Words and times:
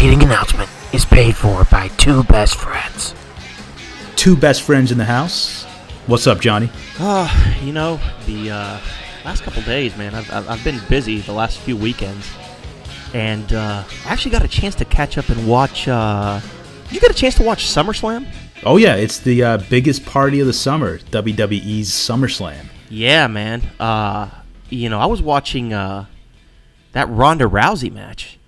preceding 0.00 0.22
announcement 0.22 0.70
is 0.94 1.04
paid 1.04 1.36
for 1.36 1.62
by 1.64 1.88
two 1.98 2.24
best 2.24 2.54
friends. 2.54 3.14
Two 4.16 4.34
best 4.34 4.62
friends 4.62 4.90
in 4.90 4.96
the 4.96 5.04
house. 5.04 5.64
What's 6.06 6.26
up, 6.26 6.40
Johnny? 6.40 6.70
Uh, 6.98 7.28
you 7.62 7.74
know, 7.74 8.00
the 8.24 8.50
uh, 8.50 8.80
last 9.26 9.42
couple 9.42 9.60
days, 9.60 9.94
man, 9.98 10.14
I've, 10.14 10.32
I've, 10.32 10.48
I've 10.48 10.64
been 10.64 10.80
busy 10.88 11.18
the 11.18 11.34
last 11.34 11.58
few 11.58 11.76
weekends. 11.76 12.26
And 13.12 13.52
uh, 13.52 13.84
I 14.06 14.08
actually 14.10 14.30
got 14.30 14.42
a 14.42 14.48
chance 14.48 14.74
to 14.76 14.86
catch 14.86 15.18
up 15.18 15.28
and 15.28 15.46
watch. 15.46 15.86
Uh, 15.86 16.40
you 16.90 16.98
get 16.98 17.10
a 17.10 17.14
chance 17.14 17.34
to 17.34 17.42
watch 17.42 17.66
SummerSlam? 17.66 18.26
Oh 18.64 18.78
yeah, 18.78 18.94
it's 18.94 19.18
the 19.18 19.44
uh, 19.44 19.58
biggest 19.68 20.06
party 20.06 20.40
of 20.40 20.46
the 20.46 20.54
summer, 20.54 20.96
WWE's 20.96 21.90
SummerSlam. 21.90 22.68
Yeah, 22.88 23.26
man. 23.26 23.60
Uh, 23.78 24.30
you 24.70 24.88
know, 24.88 24.98
I 24.98 25.04
was 25.04 25.20
watching 25.20 25.74
uh, 25.74 26.06
that 26.92 27.06
Ronda 27.10 27.44
Rousey 27.44 27.92
match, 27.92 28.38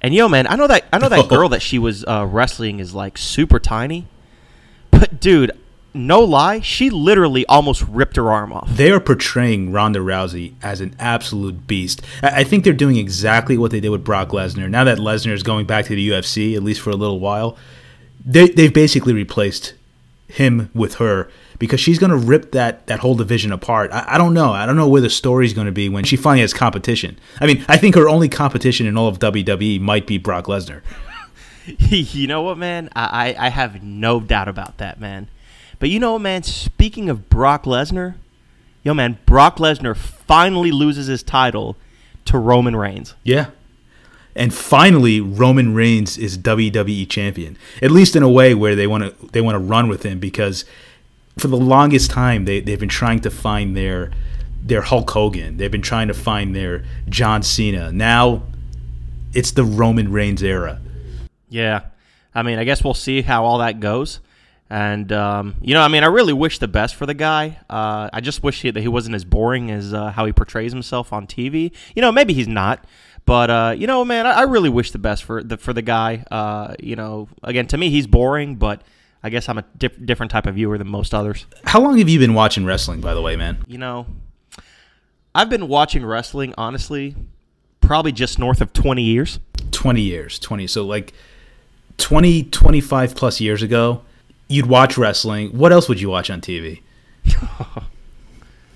and 0.00 0.14
yo, 0.14 0.28
man, 0.28 0.46
I 0.46 0.56
know 0.56 0.66
that 0.66 0.84
I 0.92 0.98
know 0.98 1.08
that 1.08 1.28
girl 1.28 1.48
that 1.50 1.62
she 1.62 1.78
was 1.78 2.04
uh, 2.04 2.26
wrestling 2.28 2.80
is 2.80 2.94
like 2.94 3.18
super 3.18 3.58
tiny, 3.58 4.06
but 4.90 5.20
dude, 5.20 5.52
no 5.94 6.20
lie, 6.20 6.60
she 6.60 6.90
literally 6.90 7.46
almost 7.46 7.82
ripped 7.88 8.16
her 8.16 8.30
arm 8.30 8.52
off. 8.52 8.68
They 8.70 8.90
are 8.90 9.00
portraying 9.00 9.72
Ronda 9.72 10.00
Rousey 10.00 10.54
as 10.62 10.80
an 10.80 10.94
absolute 10.98 11.66
beast. 11.66 12.02
I 12.22 12.40
I 12.40 12.44
think 12.44 12.64
they're 12.64 12.72
doing 12.72 12.96
exactly 12.96 13.56
what 13.56 13.70
they 13.70 13.80
did 13.80 13.88
with 13.88 14.04
Brock 14.04 14.28
Lesnar. 14.28 14.68
Now 14.68 14.84
that 14.84 14.98
Lesnar 14.98 15.32
is 15.32 15.42
going 15.42 15.66
back 15.66 15.86
to 15.86 15.94
the 15.94 16.10
UFC, 16.10 16.54
at 16.54 16.62
least 16.62 16.80
for 16.80 16.90
a 16.90 16.96
little 16.96 17.20
while, 17.20 17.56
they, 18.24 18.48
they've 18.48 18.72
basically 18.72 19.12
replaced 19.12 19.74
him 20.28 20.70
with 20.74 20.96
her 20.96 21.30
because 21.58 21.80
she's 21.80 21.98
going 21.98 22.10
to 22.10 22.16
rip 22.16 22.52
that, 22.52 22.86
that 22.86 23.00
whole 23.00 23.14
division 23.14 23.52
apart. 23.52 23.90
I, 23.92 24.04
I 24.14 24.18
don't 24.18 24.34
know. 24.34 24.52
I 24.52 24.66
don't 24.66 24.76
know 24.76 24.88
where 24.88 25.00
the 25.00 25.10
story's 25.10 25.54
going 25.54 25.66
to 25.66 25.72
be 25.72 25.88
when 25.88 26.04
she 26.04 26.16
finally 26.16 26.40
has 26.40 26.52
competition. 26.52 27.18
I 27.40 27.46
mean, 27.46 27.64
I 27.68 27.76
think 27.76 27.94
her 27.94 28.08
only 28.08 28.28
competition 28.28 28.86
in 28.86 28.96
all 28.96 29.08
of 29.08 29.18
WWE 29.18 29.80
might 29.80 30.06
be 30.06 30.18
Brock 30.18 30.46
Lesnar. 30.46 30.82
you 31.78 32.26
know 32.26 32.42
what, 32.42 32.58
man? 32.58 32.90
I, 32.94 33.34
I 33.38 33.48
have 33.48 33.82
no 33.82 34.20
doubt 34.20 34.48
about 34.48 34.78
that, 34.78 35.00
man. 35.00 35.28
But 35.78 35.90
you 35.90 35.98
know 35.98 36.12
what, 36.12 36.22
man? 36.22 36.42
Speaking 36.42 37.10
of 37.10 37.28
Brock 37.28 37.64
Lesnar, 37.64 38.14
yo, 38.82 38.94
man, 38.94 39.18
Brock 39.26 39.58
Lesnar 39.58 39.96
finally 39.96 40.70
loses 40.70 41.06
his 41.06 41.22
title 41.22 41.76
to 42.26 42.38
Roman 42.38 42.76
Reigns. 42.76 43.14
Yeah. 43.24 43.50
And 44.34 44.52
finally, 44.52 45.20
Roman 45.20 45.74
Reigns 45.74 46.18
is 46.18 46.36
WWE 46.38 47.08
champion. 47.08 47.56
At 47.80 47.90
least 47.90 48.14
in 48.14 48.22
a 48.22 48.28
way 48.28 48.54
where 48.54 48.76
they 48.76 48.86
want 48.86 49.04
to 49.04 49.26
they 49.28 49.40
want 49.40 49.54
to 49.54 49.58
run 49.58 49.88
with 49.88 50.02
him 50.02 50.18
because 50.18 50.66
for 51.38 51.48
the 51.48 51.56
longest 51.56 52.10
time 52.10 52.44
they 52.44 52.60
they've 52.60 52.80
been 52.80 52.88
trying 52.88 53.20
to 53.20 53.30
find 53.30 53.76
their 53.76 54.10
their 54.62 54.82
Hulk 54.82 55.10
Hogan. 55.10 55.56
They've 55.58 55.70
been 55.70 55.82
trying 55.82 56.08
to 56.08 56.14
find 56.14 56.54
their 56.54 56.84
John 57.08 57.42
Cena. 57.42 57.92
Now 57.92 58.42
it's 59.32 59.52
the 59.52 59.64
Roman 59.64 60.10
Reigns 60.10 60.42
era. 60.42 60.80
Yeah. 61.48 61.82
I 62.34 62.42
mean, 62.42 62.58
I 62.58 62.64
guess 62.64 62.82
we'll 62.82 62.94
see 62.94 63.22
how 63.22 63.44
all 63.44 63.58
that 63.58 63.80
goes. 63.80 64.20
And, 64.68 65.12
um, 65.12 65.54
you 65.60 65.74
know, 65.74 65.82
I 65.82 65.88
mean, 65.88 66.02
I 66.02 66.08
really 66.08 66.32
wish 66.32 66.58
the 66.58 66.66
best 66.66 66.96
for 66.96 67.06
the 67.06 67.14
guy. 67.14 67.58
Uh, 67.70 68.10
I 68.12 68.20
just 68.20 68.42
wish 68.42 68.62
he, 68.62 68.70
that 68.70 68.80
he 68.80 68.88
wasn't 68.88 69.14
as 69.14 69.24
boring 69.24 69.70
as 69.70 69.94
uh, 69.94 70.10
how 70.10 70.26
he 70.26 70.32
portrays 70.32 70.72
himself 70.72 71.12
on 71.12 71.26
TV. 71.26 71.70
You 71.94 72.02
know, 72.02 72.10
maybe 72.10 72.34
he's 72.34 72.48
not. 72.48 72.84
But, 73.26 73.50
uh, 73.50 73.74
you 73.76 73.86
know, 73.86 74.04
man, 74.04 74.26
I, 74.26 74.32
I 74.32 74.42
really 74.42 74.68
wish 74.68 74.90
the 74.90 74.98
best 74.98 75.22
for 75.22 75.42
the, 75.42 75.56
for 75.56 75.72
the 75.72 75.82
guy. 75.82 76.24
Uh, 76.30 76.74
you 76.80 76.96
know, 76.96 77.28
again, 77.44 77.66
to 77.68 77.78
me, 77.78 77.90
he's 77.90 78.06
boring, 78.06 78.56
but 78.56 78.82
I 79.22 79.30
guess 79.30 79.48
I'm 79.48 79.58
a 79.58 79.64
diff- 79.76 80.04
different 80.04 80.30
type 80.30 80.46
of 80.46 80.54
viewer 80.54 80.78
than 80.78 80.88
most 80.88 81.12
others. 81.14 81.46
How 81.64 81.80
long 81.80 81.98
have 81.98 82.08
you 82.08 82.18
been 82.18 82.34
watching 82.34 82.64
wrestling, 82.64 83.00
by 83.00 83.14
the 83.14 83.22
way, 83.22 83.34
man? 83.36 83.58
You 83.66 83.78
know, 83.78 84.06
I've 85.34 85.50
been 85.50 85.68
watching 85.68 86.04
wrestling, 86.04 86.54
honestly, 86.56 87.14
probably 87.80 88.12
just 88.12 88.38
north 88.38 88.60
of 88.60 88.72
20 88.72 89.02
years. 89.02 89.38
20 89.72 90.00
years 90.00 90.38
20 90.38 90.66
so 90.68 90.84
like 90.84 91.12
20 91.98 92.44
25 92.44 93.14
plus 93.14 93.40
years 93.40 93.62
ago 93.62 94.02
you'd 94.48 94.66
watch 94.66 94.96
wrestling 94.96 95.50
what 95.50 95.70
else 95.70 95.88
would 95.88 96.00
you 96.00 96.08
watch 96.08 96.30
on 96.30 96.40
tv 96.40 96.80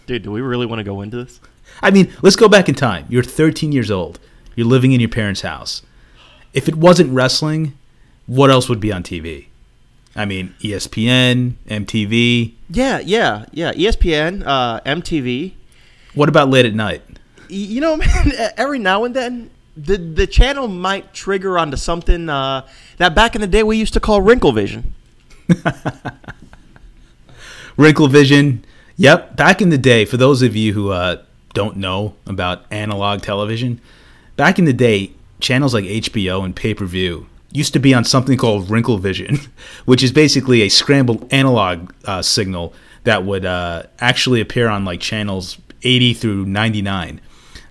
Dude, 0.06 0.23
do 0.23 0.31
we 0.33 0.41
really 0.41 0.67
want 0.67 0.81
to 0.81 0.84
go 0.84 1.00
into 1.00 1.17
this? 1.17 1.41
i 1.83 1.91
mean 1.91 2.12
let's 2.23 2.37
go 2.37 2.49
back 2.49 2.69
in 2.69 2.75
time 2.75 3.06
you're 3.09 3.23
13 3.23 3.73
years 3.73 3.91
old 3.91 4.19
you're 4.56 4.67
living 4.67 4.93
in 4.93 5.00
your 5.00 5.09
parents 5.09 5.41
house 5.41 5.83
if 6.53 6.69
it 6.69 6.75
wasn't 6.77 7.11
wrestling 7.12 7.77
what 8.27 8.50
else 8.50 8.69
would 8.69 8.81
be 8.81 8.93
on 8.93 9.03
tv 9.03 9.47
i 10.16 10.25
mean 10.25 10.54
espn 10.62 11.54
mtv 11.69 12.53
Yeah, 12.71 13.00
yeah, 13.00 13.47
yeah. 13.53 13.72
ESPN, 13.72 14.43
uh, 14.47 14.81
MTV. 14.87 15.53
what 16.15 16.28
about 16.28 16.48
late 16.50 16.66
at 16.66 16.75
night 16.75 17.03
You 17.48 17.81
know, 17.81 17.97
man, 18.03 18.32
every 18.56 18.78
now 18.78 19.04
and 19.04 19.15
then 19.15 19.50
the 19.76 19.97
the 19.97 20.26
channel 20.26 20.69
might 20.69 21.12
trigger 21.15 21.59
onto 21.59 21.76
something 21.76 22.28
uh, 22.28 22.62
that 22.99 23.15
back 23.15 23.34
in 23.34 23.41
the 23.41 23.47
day 23.47 23.62
we 23.62 23.76
used 23.76 23.93
to 23.94 24.00
call 24.00 24.20
wrinkle 24.22 24.53
vision. 24.53 24.93
wrinkle 27.76 28.09
vision. 28.09 28.65
Yep, 28.97 29.37
back 29.37 29.62
in 29.62 29.70
the 29.70 29.78
day, 29.78 30.04
for 30.04 30.16
those 30.19 30.43
of 30.43 30.54
you 30.54 30.75
who 30.75 30.91
uh, 30.91 31.22
don't 31.54 31.76
know 31.76 32.15
about 32.26 32.66
analog 32.70 33.22
television, 33.22 33.81
back 34.37 34.59
in 34.59 34.65
the 34.66 34.72
day, 34.75 35.12
channels 35.41 35.72
like 35.72 35.84
HBO 35.84 36.44
and 36.44 36.54
pay 36.54 36.75
per 36.75 36.84
view 36.84 37.26
used 37.53 37.72
to 37.72 37.78
be 37.78 37.93
on 37.94 38.05
something 38.05 38.38
called 38.38 38.71
wrinkle 38.71 38.99
vision, 38.99 39.38
which 39.84 40.03
is 40.03 40.12
basically 40.12 40.62
a 40.62 40.69
scrambled 40.69 41.33
analog 41.33 41.93
uh, 42.05 42.22
signal 42.22 42.72
that 43.05 43.25
would 43.25 43.44
uh, 43.44 43.84
actually 43.99 44.41
appear 44.41 44.69
on 44.69 44.84
like 44.84 45.00
channels 45.00 45.59
80 45.83 46.15
through 46.15 46.47
99. 46.47 47.21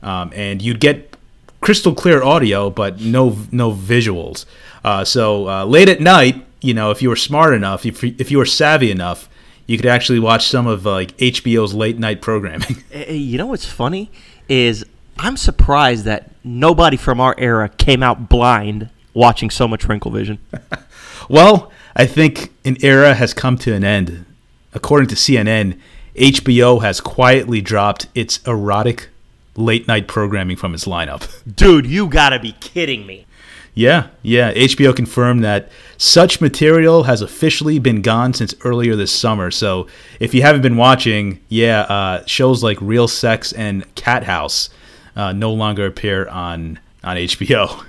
Um, 0.02 0.32
and 0.34 0.62
you'd 0.62 0.80
get 0.80 1.16
crystal 1.62 1.94
clear 1.94 2.24
audio, 2.24 2.70
but 2.70 3.02
no 3.02 3.38
no 3.52 3.72
visuals. 3.72 4.46
Uh, 4.84 5.04
so 5.04 5.48
uh, 5.48 5.66
late 5.66 5.90
at 5.90 6.00
night, 6.00 6.46
you 6.62 6.74
know, 6.74 6.92
if 6.92 7.02
you 7.02 7.10
were 7.10 7.16
smart 7.16 7.54
enough, 7.54 7.86
if 7.86 8.04
if 8.04 8.32
you 8.32 8.38
were 8.38 8.46
savvy 8.46 8.92
enough, 8.92 9.30
you 9.68 9.78
could 9.78 9.86
actually 9.86 10.20
watch 10.20 10.48
some 10.48 10.68
of 10.68 10.88
uh, 10.88 10.92
like 10.92 11.16
HBO's 11.18 11.74
late 11.74 12.00
night 12.00 12.22
programming. 12.22 12.84
You 13.10 13.38
know 13.38 13.48
what's 13.48 13.66
funny 13.66 14.12
is 14.48 14.86
I'm 15.18 15.38
surprised 15.38 16.06
that 16.06 16.32
nobody 16.44 16.98
from 16.98 17.20
our 17.20 17.36
era 17.38 17.70
came 17.70 18.02
out 18.02 18.30
blind 18.30 18.90
watching 19.14 19.50
so 19.50 19.68
much 19.68 19.86
wrinkle 19.86 20.12
vision. 20.12 20.40
well, 21.30 21.72
I 21.96 22.06
think 22.06 22.52
an 22.66 22.78
era 22.82 23.14
has 23.14 23.34
come 23.34 23.58
to 23.60 23.74
an 23.74 23.84
end. 23.84 24.26
According 24.74 25.10
to 25.10 25.16
CNN, 25.16 25.80
HBO 26.16 26.82
has 26.82 27.02
quietly 27.02 27.62
dropped 27.62 28.08
its 28.14 28.40
erotic 28.46 29.10
late 29.56 29.88
night 29.88 30.08
programming 30.08 30.58
from 30.58 30.74
its 30.74 30.86
lineup. 30.86 31.28
Dude, 31.56 31.86
you 31.86 32.08
gotta 32.08 32.40
be 32.40 32.54
kidding 32.54 33.06
me. 33.06 33.26
Yeah, 33.74 34.08
yeah. 34.24 34.54
HBO 34.54 34.96
confirmed 34.96 35.44
that 35.44 35.70
such 35.98 36.42
material 36.42 37.04
has 37.04 37.22
officially 37.22 37.80
been 37.80 38.02
gone 38.02 38.34
since 38.34 38.54
earlier 38.66 38.96
this 38.96 39.12
summer. 39.12 39.52
So 39.52 39.88
if 40.20 40.34
you 40.34 40.42
haven't 40.42 40.64
been 40.64 40.76
watching, 40.76 41.40
yeah, 41.48 41.82
uh, 41.82 42.26
shows 42.26 42.64
like 42.64 42.78
Real 42.82 43.08
Sex 43.08 43.54
and 43.54 43.84
Cathouse 43.96 44.70
uh, 45.16 45.32
no 45.34 45.54
longer 45.54 45.86
appear 45.86 46.28
on 46.28 46.80
on 47.04 47.16
HBO. 47.16 47.86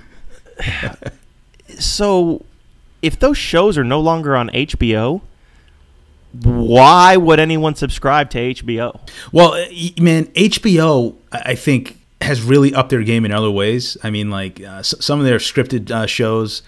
So, 1.79 2.45
if 3.01 3.19
those 3.19 3.37
shows 3.37 3.77
are 3.77 3.83
no 3.83 3.99
longer 3.99 4.35
on 4.35 4.49
HBO, 4.49 5.21
why 6.43 7.17
would 7.17 7.39
anyone 7.39 7.75
subscribe 7.75 8.29
to 8.31 8.53
HBO? 8.53 8.99
Well, 9.31 9.53
uh, 9.53 9.65
man, 10.01 10.25
HBO, 10.27 11.15
I 11.31 11.55
think, 11.55 11.99
has 12.21 12.41
really 12.41 12.73
upped 12.73 12.89
their 12.89 13.03
game 13.03 13.25
in 13.25 13.31
other 13.31 13.51
ways. 13.51 13.97
I 14.03 14.09
mean, 14.11 14.29
like 14.29 14.61
uh, 14.61 14.83
some 14.83 15.19
of 15.19 15.25
their 15.25 15.39
scripted 15.39 15.91
uh, 15.91 16.05
shows, 16.05 16.61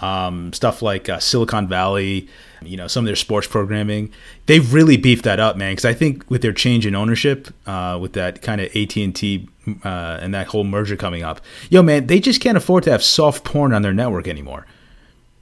um, 0.00 0.52
stuff 0.52 0.82
like 0.82 1.08
uh, 1.08 1.18
Silicon 1.18 1.68
Valley, 1.68 2.28
you 2.62 2.76
know, 2.76 2.86
some 2.86 3.04
of 3.04 3.06
their 3.06 3.16
sports 3.16 3.46
programming, 3.46 4.12
they've 4.46 4.72
really 4.72 4.96
beefed 4.96 5.24
that 5.24 5.40
up, 5.40 5.56
man. 5.56 5.72
Because 5.72 5.84
I 5.84 5.94
think 5.94 6.28
with 6.30 6.42
their 6.42 6.52
change 6.52 6.86
in 6.86 6.94
ownership, 6.94 7.48
uh, 7.66 7.98
with 8.00 8.14
that 8.14 8.42
kind 8.42 8.60
of 8.60 8.74
AT 8.74 8.96
and 8.96 9.14
T 9.14 9.48
uh, 9.84 10.18
and 10.20 10.34
that 10.34 10.48
whole 10.48 10.64
merger 10.64 10.96
coming 10.96 11.22
up, 11.22 11.40
yo, 11.70 11.82
man, 11.82 12.06
they 12.06 12.20
just 12.20 12.40
can't 12.40 12.56
afford 12.56 12.84
to 12.84 12.90
have 12.90 13.02
soft 13.02 13.44
porn 13.44 13.72
on 13.72 13.82
their 13.82 13.94
network 13.94 14.28
anymore. 14.28 14.66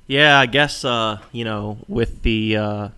Yeah, 0.07 0.39
I 0.39 0.47
guess 0.47 0.85
uh, 0.85 1.19
you 1.31 1.45
know 1.45 1.79
with 1.89 2.23
the 2.23 2.57
uh, 2.57 2.89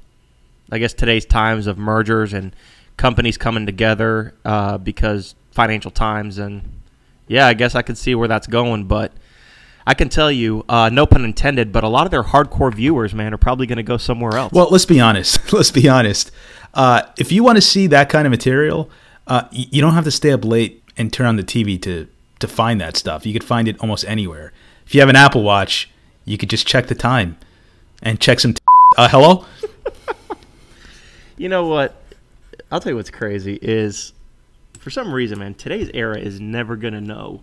I 0.72 0.78
guess 0.78 0.94
today's 0.94 1.24
times 1.24 1.66
of 1.66 1.78
mergers 1.78 2.32
and 2.32 2.54
companies 2.96 3.36
coming 3.36 3.66
together 3.66 4.34
uh, 4.44 4.78
because 4.78 5.34
financial 5.52 5.90
times 5.90 6.38
and 6.38 6.62
yeah, 7.28 7.46
I 7.46 7.54
guess 7.54 7.74
I 7.74 7.82
could 7.82 7.96
see 7.96 8.14
where 8.14 8.28
that's 8.28 8.46
going, 8.46 8.84
but 8.84 9.12
I 9.86 9.94
can 9.94 10.08
tell 10.08 10.32
you, 10.32 10.64
uh, 10.68 10.88
no 10.90 11.06
pun 11.06 11.24
intended, 11.24 11.70
but 11.72 11.84
a 11.84 11.88
lot 11.88 12.06
of 12.06 12.10
their 12.10 12.22
hardcore 12.22 12.72
viewers, 12.74 13.14
man, 13.14 13.34
are 13.34 13.38
probably 13.38 13.66
going 13.66 13.76
to 13.76 13.82
go 13.82 13.96
somewhere 13.98 14.36
else. 14.36 14.52
Well, 14.52 14.68
let's 14.70 14.86
be 14.86 14.98
honest. 15.00 15.52
Let's 15.52 15.70
be 15.70 15.88
honest. 15.88 16.30
Uh, 16.72 17.02
if 17.18 17.30
you 17.30 17.44
want 17.44 17.56
to 17.56 17.62
see 17.62 17.86
that 17.88 18.08
kind 18.08 18.26
of 18.26 18.30
material, 18.30 18.90
uh, 19.26 19.42
y- 19.52 19.66
you 19.70 19.80
don't 19.82 19.92
have 19.94 20.04
to 20.04 20.10
stay 20.10 20.32
up 20.32 20.44
late 20.44 20.82
and 20.96 21.12
turn 21.12 21.26
on 21.26 21.36
the 21.36 21.42
TV 21.44 21.80
to 21.82 22.08
to 22.40 22.48
find 22.48 22.80
that 22.80 22.96
stuff. 22.96 23.24
You 23.26 23.32
could 23.32 23.44
find 23.44 23.68
it 23.68 23.78
almost 23.80 24.04
anywhere. 24.06 24.52
If 24.86 24.94
you 24.94 25.00
have 25.00 25.08
an 25.08 25.16
Apple 25.16 25.42
Watch, 25.42 25.88
you 26.24 26.36
could 26.36 26.50
just 26.50 26.66
check 26.66 26.88
the 26.88 26.94
time 26.94 27.36
and 28.02 28.20
check 28.20 28.40
some. 28.40 28.54
T- 28.54 28.60
uh, 28.96 29.08
hello. 29.08 29.44
You 31.36 31.48
know 31.48 31.66
what? 31.66 32.00
I'll 32.70 32.80
tell 32.80 32.92
you 32.92 32.96
what's 32.96 33.10
crazy 33.10 33.58
is 33.60 34.12
for 34.78 34.90
some 34.90 35.12
reason, 35.12 35.38
man, 35.38 35.54
today's 35.54 35.90
era 35.92 36.16
is 36.18 36.40
never 36.40 36.76
going 36.76 36.94
to 36.94 37.00
know 37.00 37.42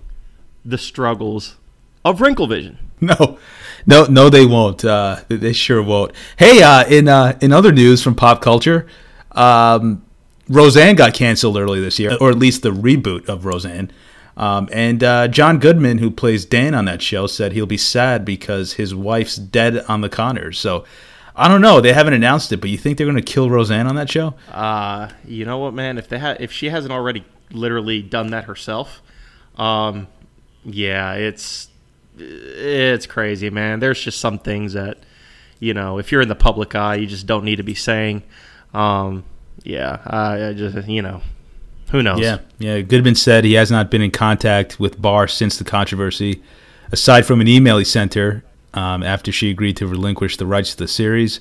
the 0.63 0.77
struggles 0.77 1.57
of 2.03 2.21
Wrinkle 2.21 2.47
Vision. 2.47 2.77
No, 3.03 3.39
no, 3.87 4.05
no, 4.05 4.29
they 4.29 4.45
won't. 4.45 4.85
Uh, 4.85 5.21
they 5.27 5.53
sure 5.53 5.81
won't. 5.81 6.11
Hey, 6.37 6.61
uh, 6.61 6.85
in 6.87 7.07
uh, 7.07 7.37
in 7.41 7.51
other 7.51 7.71
news 7.71 8.03
from 8.03 8.13
pop 8.13 8.41
culture, 8.41 8.85
um, 9.31 10.03
Roseanne 10.47 10.95
got 10.95 11.15
canceled 11.15 11.57
early 11.57 11.81
this 11.81 11.97
year, 11.97 12.15
or 12.21 12.29
at 12.29 12.37
least 12.37 12.61
the 12.61 12.69
reboot 12.71 13.27
of 13.27 13.45
Roseanne. 13.45 13.91
Um, 14.37 14.69
and 14.71 15.03
uh, 15.03 15.27
John 15.27 15.59
Goodman, 15.59 15.97
who 15.97 16.11
plays 16.11 16.45
Dan 16.45 16.73
on 16.73 16.85
that 16.85 17.01
show, 17.01 17.27
said 17.27 17.53
he'll 17.53 17.65
be 17.65 17.77
sad 17.77 18.23
because 18.23 18.73
his 18.73 18.93
wife's 18.93 19.35
dead 19.35 19.83
on 19.87 20.01
the 20.01 20.09
Conners. 20.09 20.57
So 20.57 20.85
I 21.35 21.47
don't 21.47 21.61
know. 21.61 21.81
They 21.81 21.93
haven't 21.93 22.13
announced 22.13 22.51
it, 22.51 22.57
but 22.57 22.69
you 22.69 22.77
think 22.77 22.97
they're 22.97 23.07
going 23.07 23.17
to 23.17 23.23
kill 23.23 23.49
Roseanne 23.49 23.87
on 23.87 23.95
that 23.95 24.09
show? 24.09 24.35
Uh, 24.51 25.09
you 25.25 25.45
know 25.45 25.57
what, 25.57 25.73
man? 25.73 25.97
If 25.97 26.07
they 26.07 26.19
ha- 26.19 26.37
if 26.39 26.51
she 26.51 26.69
hasn't 26.69 26.93
already 26.93 27.25
literally 27.51 28.01
done 28.01 28.27
that 28.31 28.45
herself, 28.45 29.01
um, 29.57 30.07
yeah, 30.63 31.13
it's 31.13 31.67
it's 32.17 33.05
crazy, 33.05 33.49
man. 33.49 33.79
There's 33.79 34.01
just 34.01 34.19
some 34.19 34.39
things 34.39 34.73
that 34.73 34.99
you 35.59 35.73
know, 35.75 35.99
if 35.99 36.11
you're 36.11 36.21
in 36.21 36.27
the 36.27 36.35
public 36.35 36.75
eye, 36.75 36.95
you 36.95 37.07
just 37.07 37.27
don't 37.27 37.45
need 37.45 37.57
to 37.57 37.63
be 37.63 37.75
saying. 37.75 38.23
Um, 38.73 39.23
yeah, 39.63 40.01
I, 40.05 40.47
I 40.47 40.53
just 40.53 40.87
you 40.87 41.01
know, 41.01 41.21
who 41.91 42.01
knows? 42.01 42.19
Yeah, 42.19 42.39
yeah. 42.57 42.81
Goodman 42.81 43.15
said 43.15 43.45
he 43.45 43.53
has 43.53 43.71
not 43.71 43.91
been 43.91 44.01
in 44.01 44.11
contact 44.11 44.79
with 44.79 45.01
Barr 45.01 45.27
since 45.27 45.57
the 45.57 45.63
controversy, 45.63 46.41
aside 46.91 47.25
from 47.25 47.41
an 47.41 47.47
email 47.47 47.77
he 47.77 47.85
sent 47.85 48.15
her 48.15 48.43
um, 48.73 49.03
after 49.03 49.31
she 49.31 49.49
agreed 49.49 49.77
to 49.77 49.87
relinquish 49.87 50.37
the 50.37 50.45
rights 50.45 50.71
to 50.71 50.77
the 50.77 50.87
series. 50.87 51.39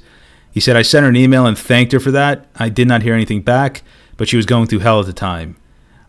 He 0.52 0.60
said, 0.60 0.76
I 0.76 0.82
sent 0.82 1.04
her 1.04 1.08
an 1.08 1.16
email 1.16 1.46
and 1.46 1.56
thanked 1.56 1.92
her 1.92 2.00
for 2.00 2.10
that. 2.10 2.46
I 2.56 2.68
did 2.68 2.88
not 2.88 3.02
hear 3.02 3.14
anything 3.14 3.42
back, 3.42 3.82
but 4.16 4.28
she 4.28 4.36
was 4.36 4.46
going 4.46 4.66
through 4.66 4.80
hell 4.80 5.00
at 5.00 5.06
the 5.06 5.12
time. 5.12 5.56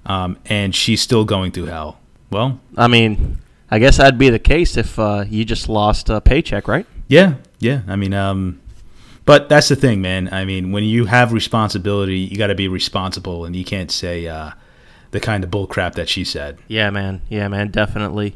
Um, 0.05 0.39
and 0.47 0.73
she's 0.73 0.99
still 0.99 1.25
going 1.25 1.51
through 1.51 1.65
hell. 1.65 1.99
Well, 2.31 2.59
I 2.75 2.87
mean, 2.87 3.37
I 3.71 3.79
guess 3.79 3.97
that'd 3.97 4.19
be 4.19 4.29
the 4.29 4.39
case 4.39 4.75
if 4.77 4.99
uh, 4.99 5.23
you 5.29 5.45
just 5.45 5.69
lost 5.69 6.09
a 6.09 6.19
paycheck, 6.21 6.67
right? 6.67 6.85
yeah, 7.07 7.35
yeah. 7.59 7.81
I 7.87 7.95
mean, 7.95 8.13
um, 8.13 8.59
but 9.25 9.47
that's 9.49 9.69
the 9.69 9.75
thing, 9.75 10.01
man. 10.01 10.27
I 10.33 10.43
mean, 10.45 10.71
when 10.71 10.83
you 10.83 11.05
have 11.05 11.31
responsibility, 11.31 12.17
you 12.19 12.37
got 12.37 12.47
to 12.47 12.55
be 12.55 12.67
responsible, 12.67 13.45
and 13.45 13.55
you 13.55 13.63
can't 13.63 13.89
say 13.91 14.27
uh, 14.27 14.51
the 15.11 15.19
kind 15.19 15.43
of 15.43 15.51
bull 15.51 15.67
crap 15.67 15.95
that 15.95 16.09
she 16.09 16.23
said. 16.25 16.57
Yeah, 16.67 16.89
man. 16.89 17.21
Yeah, 17.29 17.47
man. 17.47 17.69
Definitely. 17.69 18.35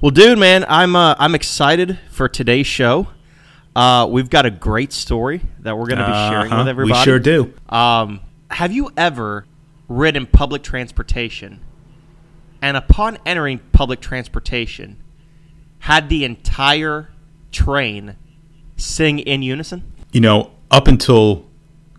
Well, 0.00 0.10
dude, 0.12 0.38
man, 0.38 0.64
I'm 0.68 0.96
uh, 0.96 1.14
I'm 1.18 1.34
excited 1.34 1.98
for 2.10 2.26
today's 2.28 2.66
show. 2.66 3.08
Uh, 3.76 4.06
we've 4.10 4.30
got 4.30 4.46
a 4.46 4.50
great 4.50 4.92
story 4.92 5.42
that 5.60 5.76
we're 5.76 5.86
going 5.86 5.98
to 5.98 6.06
be 6.06 6.12
sharing 6.12 6.50
Uh-huh, 6.52 6.62
with 6.62 6.68
everybody. 6.68 6.98
We 6.98 7.04
sure 7.04 7.18
do. 7.18 7.52
Um, 7.68 8.20
have 8.50 8.72
you 8.72 8.90
ever 8.96 9.44
ridden 9.88 10.26
public 10.26 10.62
transportation 10.62 11.60
and 12.62 12.76
upon 12.76 13.18
entering 13.24 13.58
public 13.72 14.00
transportation 14.00 15.02
had 15.80 16.08
the 16.08 16.24
entire 16.24 17.10
train 17.52 18.16
sing 18.76 19.18
in 19.18 19.42
unison? 19.42 19.90
you 20.12 20.20
know, 20.20 20.50
up 20.70 20.88
until 20.88 21.46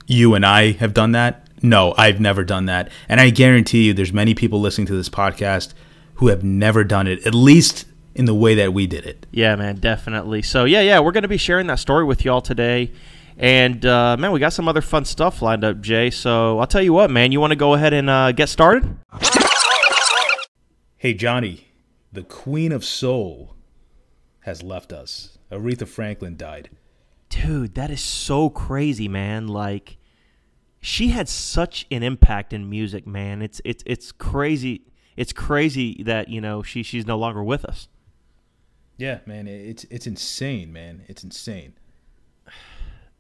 you 0.08 0.36
and 0.36 0.46
I 0.46 0.72
have 0.74 0.94
done 0.94 1.12
that, 1.14 1.48
no, 1.62 1.94
I've 1.98 2.20
never 2.20 2.44
done 2.44 2.66
that. 2.66 2.90
And 3.08 3.22
I 3.22 3.30
guarantee 3.30 3.88
you 3.88 3.94
there's 3.94 4.14
many 4.14 4.34
people 4.34 4.60
listening 4.60 4.88
to 4.88 4.94
this 4.96 5.10
podcast 5.10 5.74
who 6.16 6.28
have 6.28 6.44
never 6.44 6.84
done 6.84 7.08
it, 7.08 7.26
at 7.26 7.36
least 7.36 7.86
in 8.16 8.26
the 8.26 8.34
way 8.34 8.56
that 8.56 8.74
we 8.74 8.88
did 8.88 9.06
it. 9.06 9.26
Yeah, 9.32 9.56
man, 9.56 9.78
definitely. 9.78 10.42
So, 10.42 10.66
yeah, 10.66 10.82
yeah, 10.82 11.00
we're 11.00 11.12
going 11.12 11.24
to 11.24 11.30
be 11.30 11.38
sharing 11.38 11.68
that 11.68 11.80
story 11.80 12.04
with 12.04 12.26
y'all 12.26 12.42
today. 12.42 12.92
And, 13.38 13.86
uh, 13.86 14.18
man, 14.18 14.32
we 14.32 14.40
got 14.40 14.54
some 14.54 14.68
other 14.68 14.82
fun 14.82 15.06
stuff 15.06 15.42
lined 15.42 15.64
up, 15.64 15.82
Jay. 15.82 16.10
So, 16.10 16.60
I'll 16.60 16.68
tell 16.68 16.82
you 16.82 16.94
what, 16.94 17.10
man, 17.10 17.32
you 17.32 17.40
want 17.40 17.52
to 17.52 17.58
go 17.58 17.74
ahead 17.74 17.94
and 17.94 18.10
uh, 18.10 18.32
get 18.34 18.50
started? 18.50 18.98
Hey, 21.02 21.16
Johnny, 21.16 21.66
the 22.14 22.22
Queen 22.22 22.72
of 22.72 22.86
Soul 22.86 23.56
has 24.42 24.62
left 24.62 24.94
us. 24.94 25.40
Aretha 25.52 25.88
Franklin 25.88 26.38
died. 26.38 26.70
Dude, 27.28 27.74
that 27.74 27.90
is 27.90 28.02
so 28.02 28.52
crazy, 28.52 29.08
man. 29.08 29.48
Like 29.48 29.98
she 30.80 31.08
had 31.08 31.28
such 31.28 31.88
an 31.90 32.04
impact 32.04 32.54
in 32.54 32.70
music, 32.70 33.08
man. 33.08 33.42
It's 33.42 33.60
it's 33.66 33.84
it's 33.88 34.12
crazy. 34.12 34.84
It's 35.18 35.34
crazy 35.34 36.04
that, 36.04 36.30
you 36.30 36.40
know, 36.40 36.62
she 36.62 36.84
she's 36.84 37.08
no 37.08 37.18
longer 37.18 37.44
with 37.44 37.66
us. 37.66 37.88
Yeah, 38.96 39.22
man, 39.26 39.48
it's 39.48 39.86
it's 39.86 40.06
insane, 40.06 40.72
man. 40.72 41.04
It's 41.08 41.24
insane. 41.24 41.74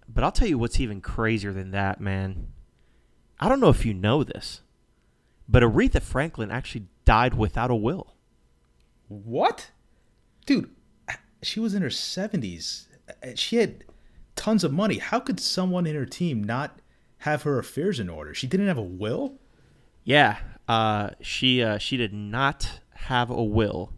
But 0.08 0.24
I'll 0.24 0.32
tell 0.32 0.48
you 0.48 0.60
what's 0.60 0.80
even 0.80 1.02
crazier 1.02 1.52
than 1.52 1.72
that, 1.72 2.00
man. 2.00 2.50
I 3.40 3.50
don't 3.50 3.60
know 3.60 3.70
if 3.70 3.88
you 3.88 3.96
know 3.96 4.24
this, 4.24 4.62
but 5.50 5.64
Aretha 5.64 6.00
Franklin 6.00 6.52
actually 6.52 6.86
died 7.06 7.34
without 7.36 7.72
a 7.72 7.76
will. 7.76 8.16
What? 9.08 9.72
Dude, 10.46 10.70
she 11.42 11.60
was 11.60 11.74
in 11.74 11.82
her 11.82 11.90
70s. 11.90 12.88
She 13.36 13.58
had 13.58 13.84
tons 14.36 14.64
of 14.64 14.72
money. 14.72 14.98
How 14.98 15.20
could 15.20 15.40
someone 15.40 15.86
in 15.86 15.96
her 15.96 16.06
team 16.06 16.44
not 16.44 16.80
have 17.20 17.44
her 17.44 17.60
affairs 17.60 18.00
in 18.00 18.10
order? 18.10 18.34
She 18.34 18.48
didn't 18.48 18.68
have 18.68 18.78
a 18.78 18.82
will? 18.82 19.36
Yeah, 20.04 20.40
uh, 20.68 21.12
she 21.22 21.62
uh, 21.62 21.78
she 21.78 21.96
did 21.96 22.14
not 22.14 22.80
have 22.96 23.30
a 23.30 23.44
will. 23.44 23.94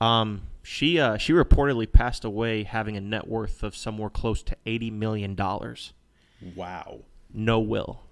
Um, 0.00 0.42
she 0.62 1.00
uh, 1.00 1.16
she 1.16 1.32
reportedly 1.32 1.90
passed 1.90 2.24
away 2.24 2.62
having 2.62 2.96
a 2.96 3.00
net 3.00 3.26
worth 3.26 3.62
of 3.62 3.74
somewhere 3.74 4.10
close 4.10 4.42
to 4.44 4.56
eighty 4.66 4.90
million 4.90 5.34
dollars. 5.34 5.94
Wow. 6.54 7.00
No 7.32 7.58
will. 7.58 8.02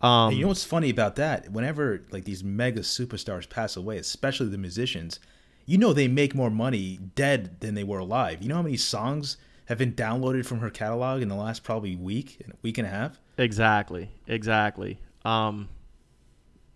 Um, 0.00 0.32
you 0.32 0.42
know 0.42 0.48
what's 0.48 0.64
funny 0.64 0.90
about 0.90 1.16
that? 1.16 1.50
Whenever 1.50 2.02
like 2.10 2.24
these 2.24 2.44
mega 2.44 2.80
superstars 2.80 3.48
pass 3.48 3.76
away, 3.76 3.98
especially 3.98 4.48
the 4.48 4.58
musicians, 4.58 5.20
you 5.64 5.78
know 5.78 5.92
they 5.92 6.08
make 6.08 6.34
more 6.34 6.50
money 6.50 6.98
dead 7.14 7.60
than 7.60 7.74
they 7.74 7.84
were 7.84 7.98
alive. 7.98 8.42
You 8.42 8.48
know 8.48 8.56
how 8.56 8.62
many 8.62 8.76
songs 8.76 9.36
have 9.66 9.78
been 9.78 9.92
downloaded 9.94 10.46
from 10.46 10.60
her 10.60 10.70
catalog 10.70 11.22
in 11.22 11.28
the 11.28 11.34
last 11.34 11.64
probably 11.64 11.96
week, 11.96 12.40
week 12.62 12.78
and 12.78 12.86
a 12.86 12.90
half? 12.90 13.18
Exactly. 13.38 14.10
Exactly. 14.26 14.98
Um, 15.24 15.68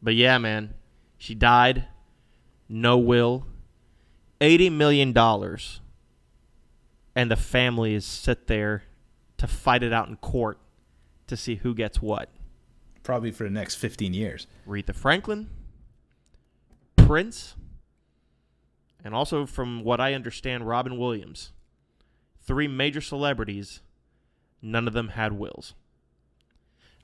but 0.03 0.15
yeah, 0.15 0.39
man, 0.39 0.75
she 1.19 1.35
died. 1.35 1.87
No 2.69 2.99
will. 2.99 3.47
Eighty 4.41 4.71
million 4.71 5.13
dollars, 5.13 5.81
and 7.15 7.31
the 7.31 7.37
family 7.37 7.95
is 7.95 8.07
sit 8.07 8.47
there 8.47 8.85
to 9.37 9.47
fight 9.47 9.83
it 9.83 9.93
out 9.93 10.09
in 10.09 10.17
court 10.17 10.59
to 11.27 11.37
see 11.37 11.57
who 11.57 11.75
gets 11.75 12.01
what. 12.01 12.31
Probably 13.11 13.33
for 13.33 13.43
the 13.43 13.51
next 13.51 13.75
15 13.75 14.15
years. 14.15 14.47
Aretha 14.69 14.95
Franklin, 14.95 15.51
Prince, 16.95 17.57
and 19.03 19.13
also 19.13 19.47
from 19.47 19.83
what 19.83 20.01
I 20.01 20.15
understand, 20.15 20.69
Robin 20.69 20.97
Williams. 20.97 21.51
Three 22.41 22.69
major 22.69 23.01
celebrities, 23.01 23.81
none 24.63 24.87
of 24.87 24.95
them 24.95 25.09
had 25.09 25.33
wills. 25.33 25.75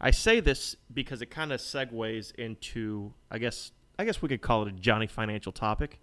I 0.00 0.12
say 0.12 0.38
this 0.38 0.76
because 0.94 1.22
it 1.22 1.26
kind 1.32 1.52
of 1.52 1.58
segues 1.58 2.32
into, 2.36 3.12
I 3.28 3.38
guess, 3.38 3.72
I 3.98 4.04
guess 4.04 4.22
we 4.22 4.28
could 4.28 4.42
call 4.42 4.62
it 4.62 4.68
a 4.68 4.72
Johnny 4.78 5.08
financial 5.08 5.50
topic. 5.50 5.98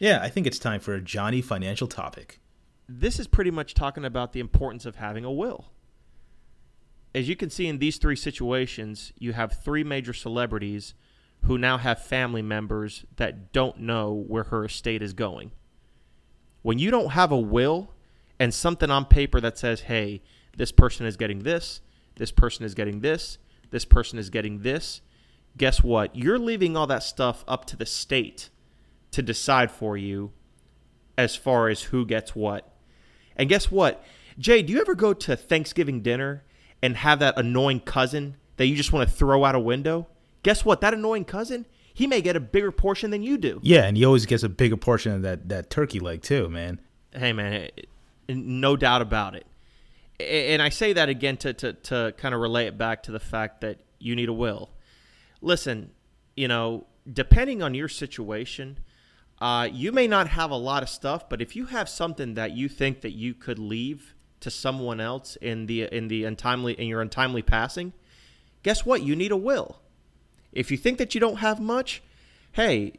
Yeah, 0.00 0.18
I 0.20 0.28
think 0.28 0.48
it's 0.48 0.58
time 0.58 0.80
for 0.80 0.94
a 0.94 1.00
Johnny 1.00 1.40
financial 1.40 1.86
topic. 1.86 2.40
This 2.88 3.20
is 3.20 3.28
pretty 3.28 3.52
much 3.52 3.74
talking 3.74 4.04
about 4.04 4.32
the 4.32 4.40
importance 4.40 4.86
of 4.86 4.96
having 4.96 5.24
a 5.24 5.30
will. 5.30 5.66
As 7.14 7.28
you 7.28 7.36
can 7.36 7.50
see 7.50 7.66
in 7.66 7.78
these 7.78 7.98
three 7.98 8.16
situations, 8.16 9.12
you 9.18 9.32
have 9.32 9.62
three 9.62 9.82
major 9.82 10.12
celebrities 10.12 10.94
who 11.44 11.58
now 11.58 11.78
have 11.78 12.02
family 12.02 12.42
members 12.42 13.04
that 13.16 13.52
don't 13.52 13.80
know 13.80 14.12
where 14.12 14.44
her 14.44 14.64
estate 14.64 15.02
is 15.02 15.12
going. 15.12 15.50
When 16.62 16.78
you 16.78 16.90
don't 16.90 17.10
have 17.10 17.32
a 17.32 17.38
will 17.38 17.90
and 18.38 18.52
something 18.52 18.90
on 18.90 19.06
paper 19.06 19.40
that 19.40 19.58
says, 19.58 19.82
hey, 19.82 20.22
this 20.56 20.70
person 20.70 21.06
is 21.06 21.16
getting 21.16 21.40
this, 21.40 21.80
this 22.16 22.30
person 22.30 22.64
is 22.64 22.74
getting 22.74 23.00
this, 23.00 23.38
this 23.70 23.84
person 23.84 24.18
is 24.18 24.30
getting 24.30 24.60
this, 24.60 25.00
guess 25.56 25.82
what? 25.82 26.14
You're 26.14 26.38
leaving 26.38 26.76
all 26.76 26.86
that 26.86 27.02
stuff 27.02 27.44
up 27.48 27.64
to 27.66 27.76
the 27.76 27.86
state 27.86 28.50
to 29.10 29.22
decide 29.22 29.70
for 29.70 29.96
you 29.96 30.32
as 31.16 31.34
far 31.34 31.68
as 31.68 31.84
who 31.84 32.06
gets 32.06 32.36
what. 32.36 32.72
And 33.36 33.48
guess 33.48 33.70
what? 33.70 34.04
Jay, 34.38 34.62
do 34.62 34.72
you 34.72 34.80
ever 34.80 34.94
go 34.94 35.12
to 35.12 35.36
Thanksgiving 35.36 36.02
dinner 36.02 36.44
and 36.82 36.96
have 36.96 37.18
that 37.18 37.38
annoying 37.38 37.80
cousin 37.80 38.36
that 38.56 38.66
you 38.66 38.76
just 38.76 38.92
want 38.92 39.08
to 39.08 39.14
throw 39.14 39.44
out 39.44 39.54
a 39.54 39.60
window? 39.60 40.06
Guess 40.42 40.64
what? 40.64 40.80
That 40.80 40.94
annoying 40.94 41.24
cousin, 41.24 41.66
he 41.92 42.06
may 42.06 42.20
get 42.22 42.36
a 42.36 42.40
bigger 42.40 42.72
portion 42.72 43.10
than 43.10 43.22
you 43.22 43.36
do. 43.36 43.60
Yeah, 43.62 43.84
and 43.84 43.96
he 43.96 44.04
always 44.04 44.26
gets 44.26 44.42
a 44.42 44.48
bigger 44.48 44.76
portion 44.76 45.12
of 45.12 45.22
that, 45.22 45.48
that 45.48 45.70
turkey 45.70 46.00
leg, 46.00 46.22
too, 46.22 46.48
man. 46.48 46.80
Hey, 47.12 47.32
man, 47.32 47.68
no 48.28 48.76
doubt 48.76 49.02
about 49.02 49.34
it. 49.34 49.46
And 50.20 50.60
I 50.60 50.68
say 50.68 50.92
that 50.92 51.08
again 51.08 51.36
to, 51.38 51.52
to, 51.54 51.72
to 51.72 52.14
kind 52.16 52.34
of 52.34 52.40
relay 52.40 52.66
it 52.66 52.76
back 52.76 53.02
to 53.04 53.12
the 53.12 53.20
fact 53.20 53.62
that 53.62 53.80
you 53.98 54.14
need 54.14 54.28
a 54.28 54.32
will. 54.32 54.70
Listen, 55.40 55.90
you 56.36 56.48
know, 56.48 56.86
depending 57.10 57.62
on 57.62 57.74
your 57.74 57.88
situation, 57.88 58.78
uh, 59.40 59.68
you 59.72 59.92
may 59.92 60.06
not 60.06 60.28
have 60.28 60.50
a 60.50 60.56
lot 60.56 60.82
of 60.82 60.88
stuff, 60.88 61.28
but 61.28 61.40
if 61.40 61.56
you 61.56 61.66
have 61.66 61.88
something 61.88 62.34
that 62.34 62.52
you 62.52 62.68
think 62.68 63.00
that 63.00 63.12
you 63.12 63.32
could 63.32 63.58
leave 63.58 64.14
to 64.40 64.50
someone 64.50 65.00
else 65.00 65.36
in 65.36 65.66
the 65.66 65.82
in 65.82 66.08
the 66.08 66.24
untimely 66.24 66.72
in 66.74 66.88
your 66.88 67.00
untimely 67.00 67.42
passing, 67.42 67.92
guess 68.62 68.84
what? 68.84 69.02
You 69.02 69.14
need 69.14 69.32
a 69.32 69.36
will. 69.36 69.80
If 70.52 70.70
you 70.70 70.76
think 70.76 70.98
that 70.98 71.14
you 71.14 71.20
don't 71.20 71.36
have 71.36 71.60
much, 71.60 72.02
hey, 72.52 72.94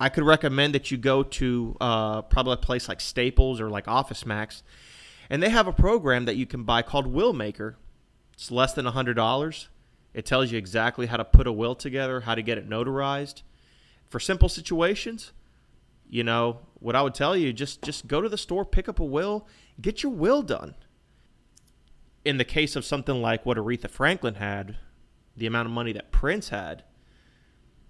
I 0.00 0.08
could 0.08 0.24
recommend 0.24 0.74
that 0.74 0.90
you 0.90 0.96
go 0.96 1.22
to 1.22 1.76
uh, 1.80 2.22
probably 2.22 2.54
a 2.54 2.56
place 2.56 2.88
like 2.88 3.00
Staples 3.00 3.60
or 3.60 3.70
like 3.70 3.86
Office 3.86 4.26
Max, 4.26 4.62
and 5.28 5.42
they 5.42 5.50
have 5.50 5.66
a 5.66 5.72
program 5.72 6.24
that 6.24 6.36
you 6.36 6.46
can 6.46 6.64
buy 6.64 6.82
called 6.82 7.06
Will 7.06 7.32
Maker. 7.32 7.76
It's 8.32 8.50
less 8.50 8.72
than 8.72 8.86
hundred 8.86 9.14
dollars. 9.14 9.68
It 10.12 10.26
tells 10.26 10.50
you 10.50 10.58
exactly 10.58 11.06
how 11.06 11.18
to 11.18 11.24
put 11.24 11.46
a 11.46 11.52
will 11.52 11.74
together, 11.74 12.22
how 12.22 12.34
to 12.34 12.42
get 12.42 12.58
it 12.58 12.68
notarized. 12.68 13.42
For 14.08 14.18
simple 14.18 14.48
situations, 14.48 15.32
you 16.10 16.24
know, 16.24 16.58
what 16.74 16.96
I 16.96 17.02
would 17.02 17.14
tell 17.14 17.36
you, 17.36 17.52
just 17.52 17.82
just 17.82 18.08
go 18.08 18.20
to 18.20 18.28
the 18.28 18.36
store, 18.36 18.64
pick 18.64 18.88
up 18.88 18.98
a 18.98 19.04
will, 19.04 19.46
get 19.80 20.02
your 20.02 20.12
will 20.12 20.42
done. 20.42 20.74
In 22.24 22.36
the 22.36 22.44
case 22.44 22.76
of 22.76 22.84
something 22.84 23.22
like 23.22 23.46
what 23.46 23.56
Aretha 23.56 23.88
Franklin 23.88 24.34
had, 24.34 24.76
the 25.36 25.46
amount 25.46 25.66
of 25.66 25.72
money 25.72 25.92
that 25.92 26.10
Prince 26.10 26.50
had, 26.50 26.84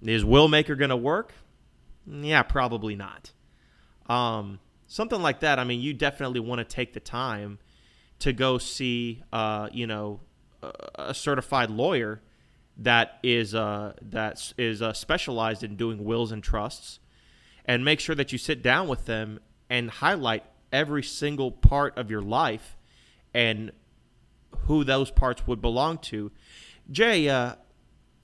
is 0.02 0.24
will 0.24 0.46
maker 0.46 0.76
going 0.76 0.90
to 0.90 0.96
work? 0.96 1.32
Yeah, 2.06 2.42
probably 2.42 2.94
not. 2.94 3.32
Um, 4.06 4.60
something 4.86 5.20
like 5.20 5.40
that. 5.40 5.58
I 5.58 5.64
mean, 5.64 5.80
you 5.80 5.94
definitely 5.94 6.40
want 6.40 6.58
to 6.60 6.64
take 6.64 6.92
the 6.92 7.00
time 7.00 7.58
to 8.20 8.32
go 8.32 8.58
see, 8.58 9.22
uh, 9.32 9.68
you 9.72 9.86
know, 9.86 10.20
a 10.94 11.14
certified 11.14 11.70
lawyer 11.70 12.20
that 12.76 13.18
is 13.22 13.54
uh, 13.54 13.94
that 14.02 14.52
is 14.58 14.82
uh, 14.82 14.92
specialized 14.92 15.64
in 15.64 15.76
doing 15.76 16.04
wills 16.04 16.32
and 16.32 16.42
trusts, 16.42 16.99
and 17.70 17.84
make 17.84 18.00
sure 18.00 18.16
that 18.16 18.32
you 18.32 18.38
sit 18.38 18.64
down 18.64 18.88
with 18.88 19.06
them 19.06 19.38
and 19.68 19.88
highlight 19.88 20.42
every 20.72 21.04
single 21.04 21.52
part 21.52 21.96
of 21.96 22.10
your 22.10 22.20
life 22.20 22.76
and 23.32 23.70
who 24.66 24.82
those 24.82 25.12
parts 25.12 25.46
would 25.46 25.62
belong 25.62 25.96
to. 25.96 26.32
Jay, 26.90 27.28
uh, 27.28 27.54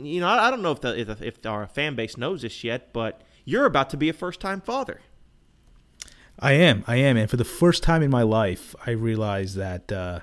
you 0.00 0.18
know, 0.18 0.26
I, 0.26 0.50
don't 0.50 0.62
know 0.62 0.72
if 0.72 0.80
the 0.80 0.98
if, 0.98 1.22
if 1.22 1.46
our 1.46 1.68
fan 1.68 1.94
base 1.94 2.16
knows 2.16 2.42
this 2.42 2.64
yet, 2.64 2.92
but 2.92 3.22
you're 3.44 3.66
about 3.66 3.88
to 3.90 3.96
be 3.96 4.08
a 4.08 4.12
first 4.12 4.40
time 4.40 4.60
father. 4.60 5.00
I 6.40 6.54
am. 6.54 6.82
I 6.88 6.96
am. 6.96 7.16
And 7.16 7.30
for 7.30 7.36
the 7.36 7.44
first 7.44 7.84
time 7.84 8.02
in 8.02 8.10
my 8.10 8.22
life, 8.22 8.74
I 8.84 8.90
realized 8.90 9.54
that 9.58 9.92
uh, 9.92 10.20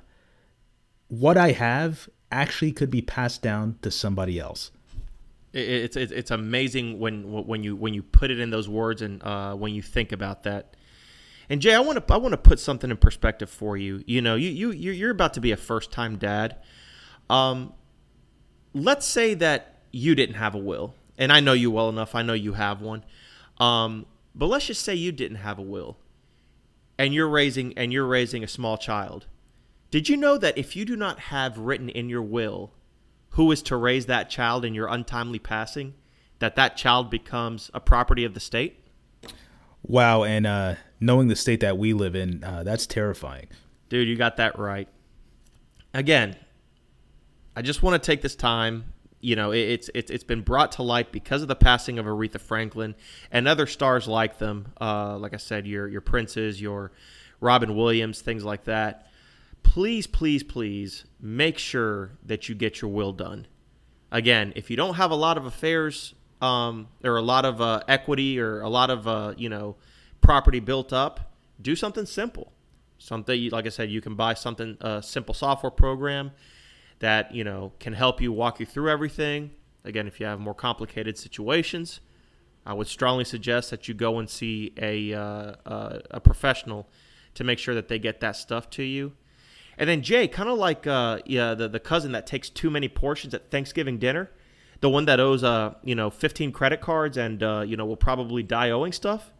what 1.07 1.37
I 1.37 1.53
have 1.53 2.09
actually 2.29 2.73
could 2.73 2.89
be 2.89 3.01
passed 3.01 3.41
down 3.41 3.77
to 3.83 3.89
somebody 3.89 4.37
else. 4.37 4.71
It's 5.53 5.95
it's, 5.95 6.11
it's 6.11 6.31
amazing 6.31 6.99
when 6.99 7.45
when 7.45 7.63
you 7.63 7.75
when 7.75 7.93
you 7.93 8.01
put 8.01 8.31
it 8.31 8.39
in 8.39 8.49
those 8.49 8.67
words 8.67 9.01
and 9.03 9.21
uh, 9.23 9.53
when 9.53 9.73
you 9.75 9.83
think 9.83 10.11
about 10.11 10.43
that. 10.43 10.75
And 11.47 11.61
Jay, 11.61 11.75
I 11.75 11.79
want 11.79 12.07
to 12.07 12.13
I 12.13 12.17
want 12.17 12.33
to 12.33 12.37
put 12.37 12.59
something 12.59 12.89
in 12.89 12.97
perspective 12.97 13.49
for 13.49 13.77
you. 13.77 14.03
You 14.07 14.21
know, 14.21 14.35
you 14.35 14.49
you 14.49 14.71
you're 14.71 15.11
about 15.11 15.35
to 15.35 15.41
be 15.41 15.51
a 15.51 15.57
first 15.57 15.91
time 15.91 16.17
dad. 16.17 16.57
Um, 17.29 17.73
let's 18.73 19.05
say 19.05 19.35
that 19.35 19.81
you 19.91 20.15
didn't 20.15 20.35
have 20.35 20.55
a 20.55 20.59
will, 20.59 20.95
and 21.19 21.31
I 21.31 21.39
know 21.39 21.53
you 21.53 21.69
well 21.69 21.89
enough. 21.89 22.15
I 22.15 22.23
know 22.23 22.33
you 22.33 22.53
have 22.53 22.81
one. 22.81 23.03
Um, 23.59 24.07
but 24.33 24.47
let's 24.47 24.65
just 24.65 24.81
say 24.81 24.95
you 24.95 25.11
didn't 25.11 25.37
have 25.37 25.59
a 25.59 25.63
will, 25.63 25.97
and 26.97 27.13
you're 27.13 27.29
raising 27.29 27.77
and 27.77 27.93
you're 27.93 28.07
raising 28.07 28.43
a 28.43 28.47
small 28.47 28.77
child. 28.77 29.27
Did 29.91 30.09
you 30.09 30.17
know 30.17 30.39
that 30.39 30.57
if 30.57 30.75
you 30.75 30.85
do 30.85 30.95
not 30.95 31.19
have 31.19 31.59
written 31.59 31.89
in 31.89 32.09
your 32.09 32.23
will 32.23 32.71
who 33.33 33.51
is 33.51 33.61
to 33.63 33.75
raise 33.75 34.05
that 34.05 34.29
child 34.29 34.63
in 34.63 34.73
your 34.73 34.87
untimely 34.87 35.39
passing, 35.39 35.95
that 36.39 36.55
that 36.55 36.77
child 36.77 37.09
becomes 37.09 37.71
a 37.73 37.79
property 37.79 38.25
of 38.25 38.33
the 38.33 38.39
state? 38.39 38.79
Wow, 39.81 40.23
and 40.23 40.45
uh, 40.45 40.75
knowing 40.99 41.27
the 41.27 41.35
state 41.35 41.59
that 41.61 41.77
we 41.77 41.93
live 41.93 42.15
in, 42.15 42.43
uh, 42.43 42.63
that's 42.63 42.85
terrifying. 42.85 43.47
Dude, 43.89 44.07
you 44.07 44.15
got 44.15 44.37
that 44.37 44.57
right. 44.57 44.87
Again, 45.93 46.35
I 47.55 47.61
just 47.61 47.81
want 47.81 48.01
to 48.01 48.05
take 48.05 48.21
this 48.21 48.35
time. 48.35 48.93
You 49.19 49.35
know, 49.35 49.51
it's 49.51 49.89
it's 49.95 50.11
it's 50.11 50.23
been 50.23 50.41
brought 50.41 50.73
to 50.73 50.83
light 50.83 51.11
because 51.11 51.41
of 51.41 51.47
the 51.47 51.55
passing 51.55 51.97
of 51.97 52.05
Aretha 52.05 52.39
Franklin 52.39 52.93
and 53.31 53.47
other 53.47 53.65
stars 53.65 54.07
like 54.07 54.37
them. 54.37 54.73
Uh, 54.79 55.17
like 55.17 55.33
I 55.33 55.37
said, 55.37 55.65
your 55.65 55.87
your 55.87 56.01
Princes, 56.01 56.61
your 56.61 56.91
Robin 57.39 57.75
Williams, 57.75 58.21
things 58.21 58.43
like 58.43 58.65
that. 58.65 59.07
Please, 59.63 60.05
please, 60.05 60.43
please 60.43 61.05
make 61.19 61.57
sure 61.57 62.11
that 62.23 62.47
you 62.47 62.55
get 62.55 62.81
your 62.81 62.91
will 62.91 63.13
done. 63.13 63.47
Again, 64.11 64.53
if 64.55 64.69
you 64.69 64.77
don't 64.77 64.95
have 64.95 65.09
a 65.09 65.15
lot 65.15 65.37
of 65.37 65.45
affairs 65.45 66.13
um, 66.41 66.89
or 67.03 67.17
a 67.17 67.21
lot 67.21 67.45
of 67.45 67.59
uh, 67.61 67.81
equity 67.87 68.39
or 68.39 68.61
a 68.61 68.69
lot 68.69 68.89
of 68.89 69.07
uh, 69.07 69.33
you 69.37 69.49
know 69.49 69.75
property 70.21 70.59
built 70.59 70.93
up, 70.93 71.33
do 71.61 71.75
something 71.75 72.05
simple. 72.05 72.51
Something 72.99 73.49
like 73.49 73.65
I 73.65 73.69
said, 73.69 73.89
you 73.89 74.01
can 74.01 74.15
buy 74.15 74.35
something 74.35 74.77
a 74.81 75.01
simple 75.01 75.33
software 75.33 75.71
program 75.71 76.31
that 76.99 77.33
you 77.33 77.43
know 77.43 77.73
can 77.79 77.93
help 77.93 78.21
you 78.21 78.31
walk 78.31 78.59
you 78.59 78.65
through 78.65 78.89
everything. 78.89 79.51
Again, 79.83 80.07
if 80.07 80.19
you 80.19 80.25
have 80.25 80.39
more 80.39 80.53
complicated 80.53 81.17
situations, 81.17 81.99
I 82.65 82.73
would 82.73 82.87
strongly 82.87 83.25
suggest 83.25 83.71
that 83.71 83.87
you 83.87 83.93
go 83.93 84.19
and 84.19 84.29
see 84.29 84.73
a 84.77 85.13
uh, 85.13 85.55
uh, 85.65 85.99
a 86.11 86.19
professional 86.19 86.87
to 87.33 87.43
make 87.43 87.57
sure 87.57 87.73
that 87.73 87.87
they 87.87 87.99
get 87.99 88.19
that 88.19 88.35
stuff 88.35 88.69
to 88.71 88.83
you. 88.83 89.13
And 89.77 89.89
then 89.89 90.01
Jay, 90.01 90.27
kind 90.27 90.49
of 90.49 90.57
like 90.57 90.85
uh, 90.85 91.19
yeah, 91.25 91.53
the 91.53 91.67
the 91.67 91.79
cousin 91.79 92.11
that 92.11 92.27
takes 92.27 92.49
too 92.49 92.69
many 92.69 92.87
portions 92.87 93.33
at 93.33 93.49
Thanksgiving 93.49 93.97
dinner, 93.97 94.31
the 94.81 94.89
one 94.89 95.05
that 95.05 95.19
owes 95.19 95.43
uh 95.43 95.75
you 95.83 95.95
know 95.95 96.09
15 96.09 96.51
credit 96.51 96.81
cards 96.81 97.17
and 97.17 97.41
uh, 97.41 97.63
you 97.65 97.77
know 97.77 97.85
will 97.85 97.97
probably 97.97 98.43
die 98.43 98.69
owing 98.69 98.91
stuff. 98.91 99.31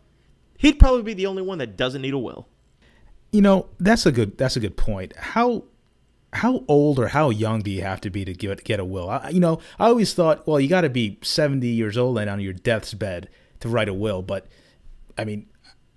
He'd 0.58 0.80
probably 0.80 1.04
be 1.04 1.14
the 1.14 1.26
only 1.26 1.42
one 1.42 1.58
that 1.58 1.76
doesn't 1.76 2.02
need 2.02 2.14
a 2.14 2.18
will. 2.18 2.48
You 3.32 3.42
know, 3.42 3.68
that's 3.80 4.06
a 4.06 4.12
good 4.12 4.38
that's 4.38 4.56
a 4.56 4.60
good 4.60 4.78
point. 4.78 5.16
How 5.18 5.66
how 6.34 6.64
old 6.68 7.00
or 7.00 7.10
how 7.10 7.30
young 7.30 7.62
do 7.62 7.72
you 7.72 7.82
have 7.82 8.02
to 8.02 8.10
be 8.10 8.26
to 8.26 8.34
get 8.34 8.64
get 8.64 8.80
a 8.80 8.86
will? 8.86 9.10
I, 9.10 9.30
you 9.30 9.40
know, 9.40 9.60
I 9.80 9.88
always 9.88 10.14
thought, 10.14 10.48
well, 10.48 10.60
you 10.60 10.68
got 10.68 10.82
to 10.82 10.90
be 10.90 11.20
70 11.22 11.68
years 11.68 11.98
old 11.98 12.18
and 12.18 12.30
on 12.30 12.40
your 12.40 12.54
death's 12.54 12.94
bed 12.94 13.30
to 13.60 13.70
write 13.70 13.90
a 13.90 13.94
will. 13.94 14.22
But 14.22 14.48
I 15.18 15.26
mean, 15.26 15.48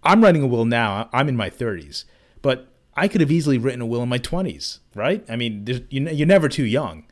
I'm 0.03 0.23
writing 0.23 0.43
a 0.43 0.47
will 0.47 0.65
now. 0.65 1.09
I'm 1.13 1.29
in 1.29 1.37
my 1.37 1.51
30s, 1.51 2.05
but 2.43 2.73
I 2.97 3.09
could 3.09 3.21
have 3.21 3.31
easily 3.31 3.59
written 3.59 3.81
a 3.83 3.87
will 3.87 4.03
in 4.03 4.09
my 4.09 4.19
20s, 4.19 4.79
right? 4.95 5.25
I 5.29 5.37
mean, 5.37 5.67
you're 5.91 6.27
never 6.27 6.49
too 6.49 6.65
young. 6.65 7.05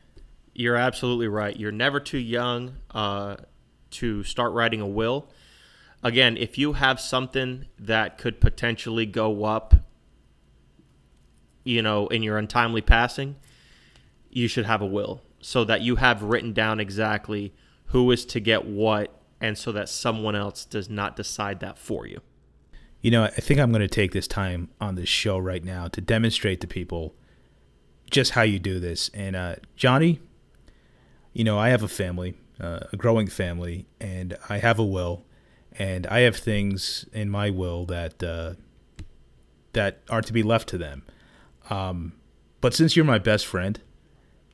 You're 0.53 0.77
absolutely 0.77 1.27
right. 1.27 1.55
You're 1.55 1.71
never 1.71 1.99
too 1.99 2.17
young 2.17 2.77
uh, 2.91 3.35
to 3.91 4.23
start 4.23 4.53
writing 4.53 4.81
a 4.81 4.87
will. 4.87 5.29
Again, 6.01 6.37
if 6.37 6.57
you 6.57 6.73
have 6.73 6.99
something 6.99 7.65
that 7.77 8.17
could 8.17 8.41
potentially 8.41 9.05
go 9.05 9.43
up 9.43 9.75
you 11.65 11.81
know, 11.81 12.07
in 12.07 12.23
your 12.23 12.37
untimely 12.37 12.79
passing, 12.79 13.35
you 14.29 14.47
should 14.47 14.65
have 14.65 14.81
a 14.81 14.85
will 14.85 15.21
so 15.41 15.65
that 15.65 15.81
you 15.81 15.97
have 15.97 16.23
written 16.23 16.53
down 16.53 16.79
exactly 16.79 17.53
who 17.87 18.09
is 18.11 18.25
to 18.25 18.39
get 18.39 18.65
what 18.65 19.19
and 19.41 19.57
so 19.57 19.71
that 19.71 19.89
someone 19.89 20.35
else 20.35 20.63
does 20.63 20.89
not 20.89 21.15
decide 21.15 21.59
that 21.59 21.77
for 21.77 22.07
you. 22.07 22.21
You 23.05 23.11
know, 23.11 23.25
I 23.25 23.29
think 23.29 23.59
I'm 23.59 23.71
going 23.71 23.83
to 23.83 23.87
take 23.87 24.13
this 24.13 24.27
time 24.27 24.69
on 24.81 24.95
this 24.95 25.07
show 25.07 25.37
right 25.37 25.63
now 25.63 25.87
to 25.89 26.01
demonstrate 26.01 26.59
to 26.61 26.67
people 26.67 27.13
just 28.09 28.31
how 28.31 28.41
you 28.41 28.57
do 28.57 28.79
this. 28.79 29.11
And 29.13 29.35
uh, 29.35 29.57
Johnny, 29.75 30.21
you 31.31 31.43
know, 31.43 31.59
I 31.59 31.69
have 31.69 31.83
a 31.83 31.87
family, 31.87 32.33
uh, 32.59 32.79
a 32.91 32.97
growing 32.97 33.27
family, 33.27 33.85
and 33.99 34.35
I 34.49 34.57
have 34.57 34.79
a 34.79 34.83
will, 34.83 35.23
and 35.77 36.07
I 36.07 36.21
have 36.21 36.35
things 36.35 37.05
in 37.13 37.29
my 37.29 37.51
will 37.51 37.85
that 37.85 38.23
uh, 38.23 38.55
that 39.73 40.01
are 40.09 40.23
to 40.23 40.33
be 40.33 40.41
left 40.41 40.67
to 40.69 40.79
them. 40.79 41.03
Um, 41.69 42.13
but 42.59 42.73
since 42.73 42.95
you're 42.95 43.05
my 43.05 43.19
best 43.19 43.45
friend 43.45 43.79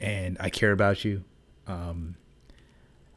and 0.01 0.35
I 0.41 0.49
care 0.49 0.73
about 0.73 1.05
you, 1.05 1.23
um, 1.67 2.17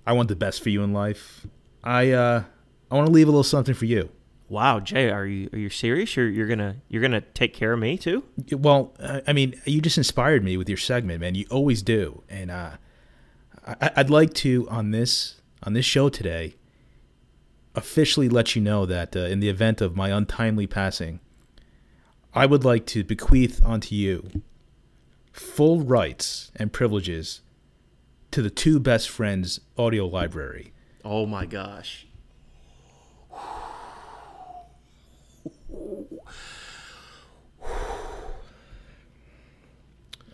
I 0.07 0.13
want 0.13 0.29
the 0.29 0.37
best 0.37 0.63
for 0.63 0.69
you 0.69 0.85
in 0.85 0.93
life. 0.93 1.45
I 1.83 2.13
uh, 2.13 2.45
I 2.89 2.95
want 2.95 3.09
to 3.09 3.13
leave 3.13 3.27
a 3.27 3.33
little 3.33 3.43
something 3.43 3.75
for 3.75 3.87
you. 3.87 4.11
Wow, 4.49 4.81
Jay, 4.81 5.11
are 5.11 5.27
you 5.27 5.49
are 5.53 5.59
you 5.59 5.71
serious? 5.71 6.17
You're 6.17 6.29
you're 6.29 6.47
gonna 6.47 6.77
you're 6.89 7.03
gonna 7.03 7.23
take 7.23 7.55
care 7.55 7.73
of 7.73 7.79
me 7.79 7.97
too? 7.97 8.25
Well, 8.53 8.95
I 9.27 9.33
mean, 9.33 9.55
you 9.65 9.81
just 9.81 9.99
inspired 9.99 10.45
me 10.45 10.57
with 10.57 10.69
your 10.69 10.79
segment, 10.79 11.21
man. 11.21 11.35
You 11.35 11.47
always 11.51 11.83
do, 11.83 12.23
and 12.29 12.51
uh, 12.51 12.73
I, 13.67 13.91
I'd 13.97 14.11
like 14.11 14.35
to 14.35 14.69
on 14.69 14.91
this 14.91 15.41
on 15.63 15.73
this 15.73 15.87
show 15.87 16.09
today 16.09 16.57
officially 17.75 18.29
let 18.29 18.55
you 18.55 18.63
know 18.63 18.87
that 18.87 19.17
uh, 19.17 19.21
in 19.21 19.41
the 19.41 19.49
event 19.49 19.81
of 19.81 19.97
my 19.97 20.11
untimely 20.11 20.67
passing, 20.67 21.21
I 22.33 22.47
would 22.47 22.65
like 22.65 22.87
to 22.87 23.05
bequeath 23.05 23.65
unto 23.65 23.95
you 23.95 24.43
full 25.33 25.81
rights 25.81 26.53
and 26.57 26.73
privileges 26.73 27.41
to 28.31 28.43
the 28.43 28.51
two 28.51 28.79
best 28.79 29.09
friends 29.09 29.61
audio 29.77 30.07
library. 30.07 30.73
Oh 31.05 31.27
my 31.27 31.47
gosh. 31.47 32.07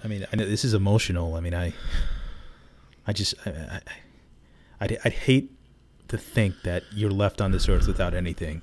I 0.03 0.09
mean, 0.09 0.27
I 0.33 0.37
know 0.37 0.47
this 0.47 0.65
is 0.65 0.75
emotional. 0.75 1.35
I 1.35 1.41
mean, 1.41 1.55
I, 1.55 1.73
I 3.07 3.13
just, 3.13 3.35
I, 3.47 3.51
I, 3.51 3.81
I'd, 4.81 4.99
I'd 5.05 5.13
hate 5.13 5.53
to 6.09 6.17
think 6.17 6.63
that 6.65 6.85
you're 6.93 7.11
left 7.11 7.41
on 7.41 7.53
this 7.53 7.69
earth 7.69 7.87
without 7.87 8.15
anything. 8.15 8.63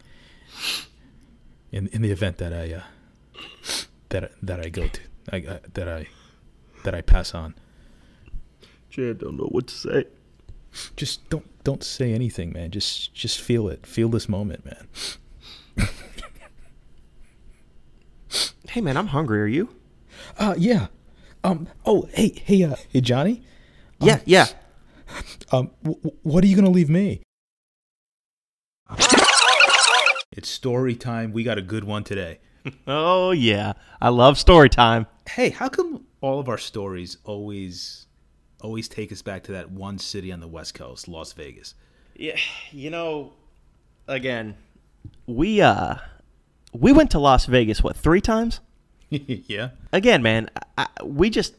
In 1.72 1.88
in 1.88 2.02
the 2.02 2.12
event 2.12 2.38
that 2.38 2.54
I, 2.54 2.74
uh, 2.74 2.84
that 4.10 4.32
that 4.42 4.66
I 4.66 4.70
go 4.70 4.88
to, 4.88 5.02
I, 5.32 5.40
uh, 5.46 5.60
that 5.74 5.88
I 5.88 6.08
that 6.84 6.96
I 6.96 7.02
pass 7.02 7.34
on. 7.36 7.56
Jay, 8.90 9.10
I 9.10 9.14
don't 9.14 9.38
know 9.38 9.50
what 9.52 9.68
to 9.68 9.76
say. 9.76 10.06
Just 10.96 11.30
don't 11.30 11.46
don't 11.64 11.84
say 11.84 12.14
anything, 12.14 12.54
man. 12.54 12.72
Just 12.72 13.14
just 13.14 13.42
feel 13.42 13.68
it. 13.68 13.86
Feel 13.86 14.10
this 14.10 14.30
moment, 14.30 14.66
man. 14.66 14.88
Hey 18.70 18.82
man, 18.82 18.96
I'm 18.96 19.08
hungry. 19.08 19.42
Are 19.42 19.48
you? 19.48 19.70
Uh, 20.38 20.56
yeah. 20.58 20.88
Um. 21.48 21.68
Oh, 21.86 22.10
hey, 22.14 22.34
hey, 22.44 22.64
uh, 22.64 22.76
hey, 22.92 23.00
Johnny. 23.00 23.42
Yeah, 24.02 24.20
yeah. 24.26 24.48
Um, 25.54 25.72
w- 25.82 25.98
w- 26.04 26.18
what 26.24 26.44
are 26.44 26.48
you 26.48 26.58
gonna 26.58 26.70
leave 26.70 26.90
me? 26.90 27.22
It's 30.34 30.50
story 30.50 30.94
time. 30.94 31.32
We 31.32 31.44
got 31.44 31.58
a 31.58 31.62
good 31.62 31.84
one 31.86 32.04
today. 32.04 32.40
Oh 32.86 33.32
yeah, 33.32 33.74
I 34.02 34.10
love 34.10 34.38
story 34.38 34.70
time. 34.70 35.08
Hey, 35.30 35.52
how 35.52 35.70
come 35.70 36.04
all 36.20 36.38
of 36.38 36.50
our 36.50 36.58
stories 36.58 37.16
always, 37.24 38.08
always 38.62 38.90
take 38.90 39.10
us 39.14 39.22
back 39.22 39.44
to 39.44 39.54
that 39.54 39.72
one 39.72 39.98
city 40.00 40.34
on 40.34 40.42
the 40.42 40.50
West 40.50 40.74
Coast, 40.74 41.08
Las 41.08 41.32
Vegas? 41.32 41.76
Yeah, 42.14 42.36
you 42.74 42.90
know, 42.90 43.32
again, 44.06 44.58
we 45.28 45.62
uh, 45.62 45.96
we 46.74 46.92
went 46.92 47.10
to 47.12 47.20
Las 47.20 47.46
Vegas 47.46 47.82
what 47.82 47.96
three 47.96 48.20
times? 48.20 48.60
yeah. 49.10 49.70
Again, 49.92 50.22
man, 50.22 50.50
I, 50.78 50.88
we 51.04 51.30
just 51.30 51.56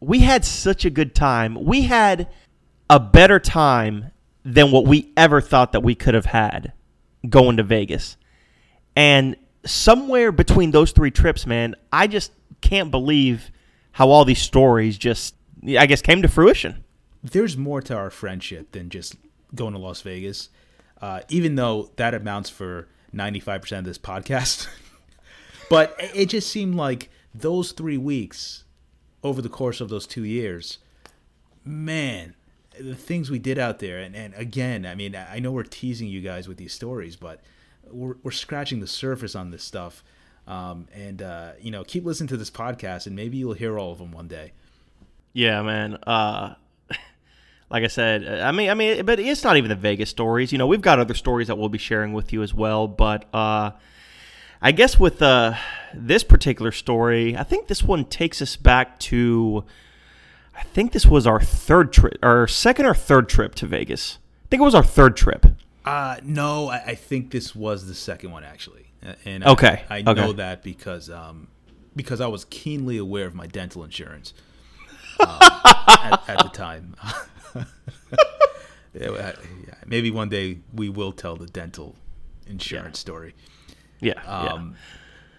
we 0.00 0.20
had 0.20 0.44
such 0.44 0.84
a 0.84 0.90
good 0.90 1.14
time. 1.14 1.64
We 1.64 1.82
had 1.82 2.28
a 2.88 3.00
better 3.00 3.38
time 3.38 4.10
than 4.44 4.70
what 4.70 4.86
we 4.86 5.12
ever 5.16 5.40
thought 5.40 5.72
that 5.72 5.82
we 5.82 5.94
could 5.94 6.14
have 6.14 6.26
had 6.26 6.72
going 7.28 7.56
to 7.58 7.62
Vegas. 7.62 8.16
And 8.96 9.36
somewhere 9.64 10.32
between 10.32 10.70
those 10.70 10.92
three 10.92 11.10
trips, 11.10 11.46
man, 11.46 11.74
I 11.92 12.06
just 12.06 12.32
can't 12.60 12.90
believe 12.90 13.50
how 13.92 14.10
all 14.10 14.24
these 14.24 14.40
stories 14.40 14.96
just 14.96 15.34
I 15.76 15.86
guess 15.86 16.02
came 16.02 16.22
to 16.22 16.28
fruition. 16.28 16.84
there's 17.22 17.56
more 17.56 17.82
to 17.82 17.96
our 17.96 18.10
friendship 18.10 18.72
than 18.72 18.90
just 18.90 19.16
going 19.54 19.72
to 19.72 19.78
Las 19.78 20.02
Vegas. 20.02 20.50
Uh, 21.00 21.20
even 21.28 21.56
though 21.56 21.90
that 21.96 22.14
amounts 22.14 22.50
for 22.50 22.88
95% 23.14 23.78
of 23.78 23.84
this 23.84 23.98
podcast. 23.98 24.68
but 25.68 25.94
it- 26.14 26.26
just 26.26 26.50
seemed 26.50 26.74
like 26.74 27.10
those 27.34 27.72
three 27.72 27.98
weeks 27.98 28.64
over 29.22 29.42
the 29.42 29.48
course 29.48 29.80
of 29.80 29.88
those 29.88 30.06
two 30.06 30.24
years, 30.24 30.78
man, 31.64 32.34
the 32.78 32.94
things 32.94 33.30
we 33.30 33.38
did 33.38 33.58
out 33.58 33.78
there. 33.78 33.98
And, 33.98 34.14
and 34.14 34.34
again, 34.34 34.86
I 34.86 34.94
mean, 34.94 35.14
I 35.16 35.38
know 35.38 35.52
we're 35.52 35.64
teasing 35.64 36.08
you 36.08 36.20
guys 36.20 36.46
with 36.48 36.56
these 36.56 36.72
stories, 36.72 37.16
but 37.16 37.40
we're, 37.90 38.14
we're 38.22 38.30
scratching 38.30 38.80
the 38.80 38.86
surface 38.86 39.34
on 39.34 39.50
this 39.50 39.64
stuff. 39.64 40.02
Um, 40.46 40.86
and, 40.94 41.20
uh, 41.20 41.52
you 41.60 41.70
know, 41.70 41.84
keep 41.84 42.04
listening 42.04 42.28
to 42.28 42.36
this 42.36 42.50
podcast 42.50 43.06
and 43.06 43.14
maybe 43.14 43.36
you'll 43.36 43.52
hear 43.52 43.78
all 43.78 43.92
of 43.92 43.98
them 43.98 44.12
one 44.12 44.28
day. 44.28 44.52
Yeah, 45.34 45.60
man. 45.62 45.98
Uh, 46.06 46.54
like 47.70 47.84
I 47.84 47.88
said, 47.88 48.26
I 48.40 48.50
mean, 48.52 48.70
I 48.70 48.74
mean, 48.74 49.04
but 49.04 49.18
it's 49.20 49.44
not 49.44 49.56
even 49.58 49.68
the 49.68 49.76
Vegas 49.76 50.08
stories. 50.08 50.50
You 50.52 50.58
know, 50.58 50.66
we've 50.66 50.80
got 50.80 50.98
other 50.98 51.14
stories 51.14 51.48
that 51.48 51.58
we'll 51.58 51.68
be 51.68 51.78
sharing 51.78 52.12
with 52.14 52.32
you 52.32 52.42
as 52.42 52.54
well. 52.54 52.88
But 52.88 53.26
uh, 53.34 53.72
I 54.60 54.72
guess 54.72 54.98
with 54.98 55.22
uh, 55.22 55.54
this 55.94 56.24
particular 56.24 56.72
story, 56.72 57.36
I 57.36 57.44
think 57.44 57.68
this 57.68 57.82
one 57.82 58.04
takes 58.04 58.42
us 58.42 58.56
back 58.56 58.98
to. 59.00 59.64
I 60.56 60.62
think 60.64 60.90
this 60.92 61.06
was 61.06 61.26
our 61.26 61.40
third 61.40 61.92
trip, 61.92 62.18
our 62.22 62.48
second 62.48 62.86
or 62.86 62.94
third 62.94 63.28
trip 63.28 63.54
to 63.56 63.66
Vegas. 63.66 64.18
I 64.46 64.48
think 64.50 64.60
it 64.60 64.64
was 64.64 64.74
our 64.74 64.82
third 64.82 65.16
trip. 65.16 65.46
Uh, 65.84 66.16
no, 66.24 66.68
I, 66.68 66.82
I 66.88 66.94
think 66.96 67.30
this 67.30 67.54
was 67.54 67.86
the 67.86 67.94
second 67.94 68.32
one 68.32 68.42
actually. 68.44 68.86
Uh, 69.06 69.12
And 69.24 69.44
I- 69.44 69.50
Okay, 69.52 69.82
I, 69.88 70.00
okay. 70.00 70.14
know 70.14 70.32
that 70.32 70.64
because 70.64 71.08
um, 71.08 71.46
because 71.94 72.20
I 72.20 72.26
was 72.26 72.44
keenly 72.46 72.96
aware 72.98 73.26
of 73.26 73.34
my 73.36 73.46
dental 73.46 73.84
insurance 73.84 74.34
um, 75.20 75.38
at, 75.40 76.22
at 76.28 76.38
the 76.42 76.50
time. 76.52 76.96
Yeah, 78.94 79.32
maybe 79.86 80.10
one 80.10 80.28
day 80.28 80.58
we 80.74 80.88
will 80.88 81.12
tell 81.12 81.36
the 81.36 81.46
dental 81.46 81.94
insurance 82.48 82.98
story. 82.98 83.34
Yeah, 84.00 84.22
Um, 84.26 84.76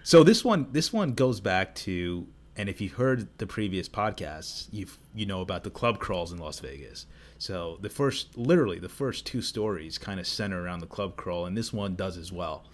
So 0.04 0.24
this 0.24 0.44
one, 0.44 0.68
this 0.72 0.92
one 0.92 1.14
goes 1.14 1.40
back 1.40 1.76
to, 1.76 2.28
and 2.56 2.68
if 2.70 2.82
you've 2.82 2.94
heard 2.94 3.28
the 3.38 3.46
previous 3.48 3.88
podcasts, 3.88 4.68
you 4.72 4.88
you 5.14 5.26
know 5.26 5.42
about 5.42 5.64
the 5.64 5.70
club 5.70 6.00
crawls 6.00 6.32
in 6.32 6.38
Las 6.40 6.60
Vegas. 6.60 7.06
So 7.38 7.78
the 7.82 7.90
first, 7.90 8.38
literally 8.38 8.80
the 8.80 8.90
first 8.90 9.26
two 9.26 9.42
stories, 9.42 9.98
kind 9.98 10.20
of 10.20 10.28
center 10.28 10.62
around 10.62 10.80
the 10.80 10.88
club 10.88 11.16
crawl, 11.16 11.46
and 11.46 11.56
this 11.56 11.72
one 11.72 11.96
does 11.96 12.18
as 12.18 12.32
well. 12.32 12.66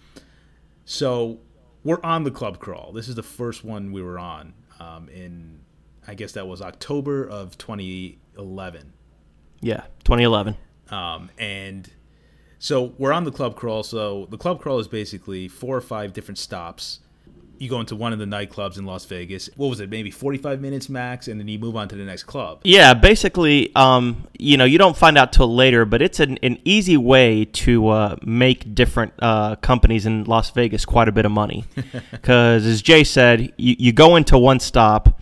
So 0.84 1.38
we're 1.84 2.02
on 2.02 2.24
the 2.24 2.30
club 2.30 2.58
crawl. 2.58 2.92
This 2.92 3.08
is 3.08 3.14
the 3.14 3.22
first 3.22 3.64
one 3.64 3.92
we 3.92 4.02
were 4.02 4.18
on 4.18 4.54
um, 4.80 5.08
in, 5.08 5.60
I 6.06 6.14
guess 6.14 6.32
that 6.32 6.46
was 6.48 6.60
October 6.62 7.24
of 7.28 7.56
2011. 7.58 8.92
yeah, 9.60 9.74
yeah. 9.74 9.80
2011. 10.04 10.56
Um, 10.90 11.30
and 11.38 11.88
so 12.58 12.94
we're 12.98 13.12
on 13.12 13.24
the 13.24 13.32
club 13.32 13.56
crawl. 13.56 13.82
So 13.82 14.26
the 14.30 14.38
club 14.38 14.60
crawl 14.60 14.78
is 14.78 14.88
basically 14.88 15.48
four 15.48 15.76
or 15.76 15.80
five 15.80 16.12
different 16.12 16.38
stops. 16.38 17.00
You 17.58 17.70
go 17.70 17.80
into 17.80 17.96
one 17.96 18.12
of 18.12 18.18
the 18.18 18.26
nightclubs 18.26 18.76
in 18.76 18.84
Las 18.84 19.06
Vegas. 19.06 19.48
What 19.56 19.68
was 19.68 19.80
it? 19.80 19.88
Maybe 19.88 20.10
45 20.10 20.60
minutes 20.60 20.90
max, 20.90 21.26
and 21.26 21.40
then 21.40 21.48
you 21.48 21.58
move 21.58 21.74
on 21.74 21.88
to 21.88 21.96
the 21.96 22.04
next 22.04 22.24
club. 22.24 22.60
Yeah, 22.64 22.92
basically, 22.92 23.74
um, 23.74 24.26
you 24.38 24.58
know, 24.58 24.66
you 24.66 24.76
don't 24.76 24.96
find 24.96 25.16
out 25.16 25.32
till 25.32 25.54
later, 25.54 25.86
but 25.86 26.02
it's 26.02 26.20
an, 26.20 26.38
an 26.42 26.58
easy 26.66 26.98
way 26.98 27.46
to 27.46 27.88
uh, 27.88 28.16
make 28.22 28.74
different 28.74 29.14
uh, 29.20 29.56
companies 29.56 30.04
in 30.04 30.24
Las 30.24 30.50
Vegas 30.50 30.84
quite 30.84 31.08
a 31.08 31.12
bit 31.12 31.24
of 31.24 31.32
money. 31.32 31.64
Because, 32.10 32.66
as 32.66 32.82
Jay 32.82 33.04
said, 33.04 33.54
you, 33.56 33.76
you 33.78 33.92
go 33.92 34.16
into 34.16 34.36
one 34.36 34.60
stop, 34.60 35.20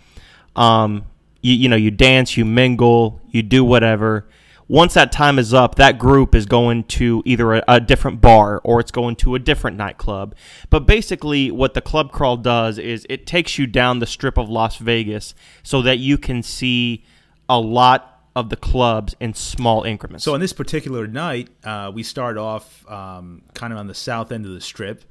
um, 0.57 1.05
you, 1.41 1.53
you 1.53 1.69
know, 1.69 1.75
you 1.75 1.91
dance, 1.91 2.35
you 2.35 2.43
mingle, 2.43 3.21
you 3.29 3.43
do 3.43 3.63
whatever. 3.63 4.27
Once 4.67 4.95
that 4.95 5.11
time 5.11 5.37
is 5.37 5.53
up, 5.53 5.75
that 5.75 5.99
group 5.99 6.33
is 6.33 6.45
going 6.45 6.83
to 6.83 7.21
either 7.25 7.53
a, 7.53 7.63
a 7.67 7.79
different 7.79 8.19
bar 8.19 8.59
or 8.63 8.79
it's 8.79 8.91
going 8.91 9.15
to 9.15 9.35
a 9.35 9.39
different 9.39 9.77
nightclub. 9.77 10.35
But 10.69 10.87
basically, 10.87 11.51
what 11.51 11.75
the 11.75 11.81
club 11.81 12.11
crawl 12.11 12.37
does 12.37 12.79
is 12.79 13.05
it 13.09 13.27
takes 13.27 13.59
you 13.59 13.67
down 13.67 13.99
the 13.99 14.07
strip 14.07 14.37
of 14.37 14.49
Las 14.49 14.77
Vegas 14.77 15.35
so 15.61 15.81
that 15.83 15.99
you 15.99 16.17
can 16.17 16.41
see 16.41 17.03
a 17.47 17.59
lot 17.59 18.23
of 18.35 18.49
the 18.49 18.55
clubs 18.55 19.15
in 19.19 19.33
small 19.33 19.83
increments. 19.83 20.25
So 20.25 20.33
on 20.33 20.39
this 20.39 20.51
particular 20.51 21.07
night, 21.07 21.49
uh, 21.63 21.91
we 21.93 22.03
start 22.03 22.37
off 22.37 22.89
um, 22.89 23.43
kind 23.53 23.71
of 23.71 23.79
on 23.79 23.87
the 23.87 23.93
south 23.93 24.31
end 24.31 24.45
of 24.45 24.51
the 24.51 24.61
strip, 24.61 25.05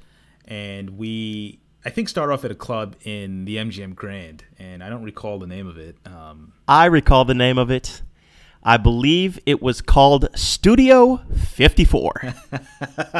and 0.47 0.99
we 0.99 1.61
I 1.85 1.90
think 1.90 2.09
start 2.09 2.31
off 2.31 2.45
at 2.45 2.51
a 2.51 2.55
club 2.55 2.97
in 3.05 3.45
the 3.45 3.57
MGM 3.57 3.95
Grand, 3.95 4.45
and 4.59 4.83
I 4.83 4.88
don't 4.88 5.05
recall 5.05 5.38
the 5.38 5.47
name 5.47 5.67
of 5.67 5.79
it. 5.79 5.97
Um, 6.05 6.53
I 6.67 6.87
recall 6.87 7.25
the 7.25 7.35
name 7.35 7.57
of 7.57 7.71
it. 7.71 8.03
I 8.64 8.79
believe 8.79 9.38
it 9.44 9.61
was 9.61 9.83
called 9.83 10.29
Studio 10.35 11.18
54. 11.37 12.35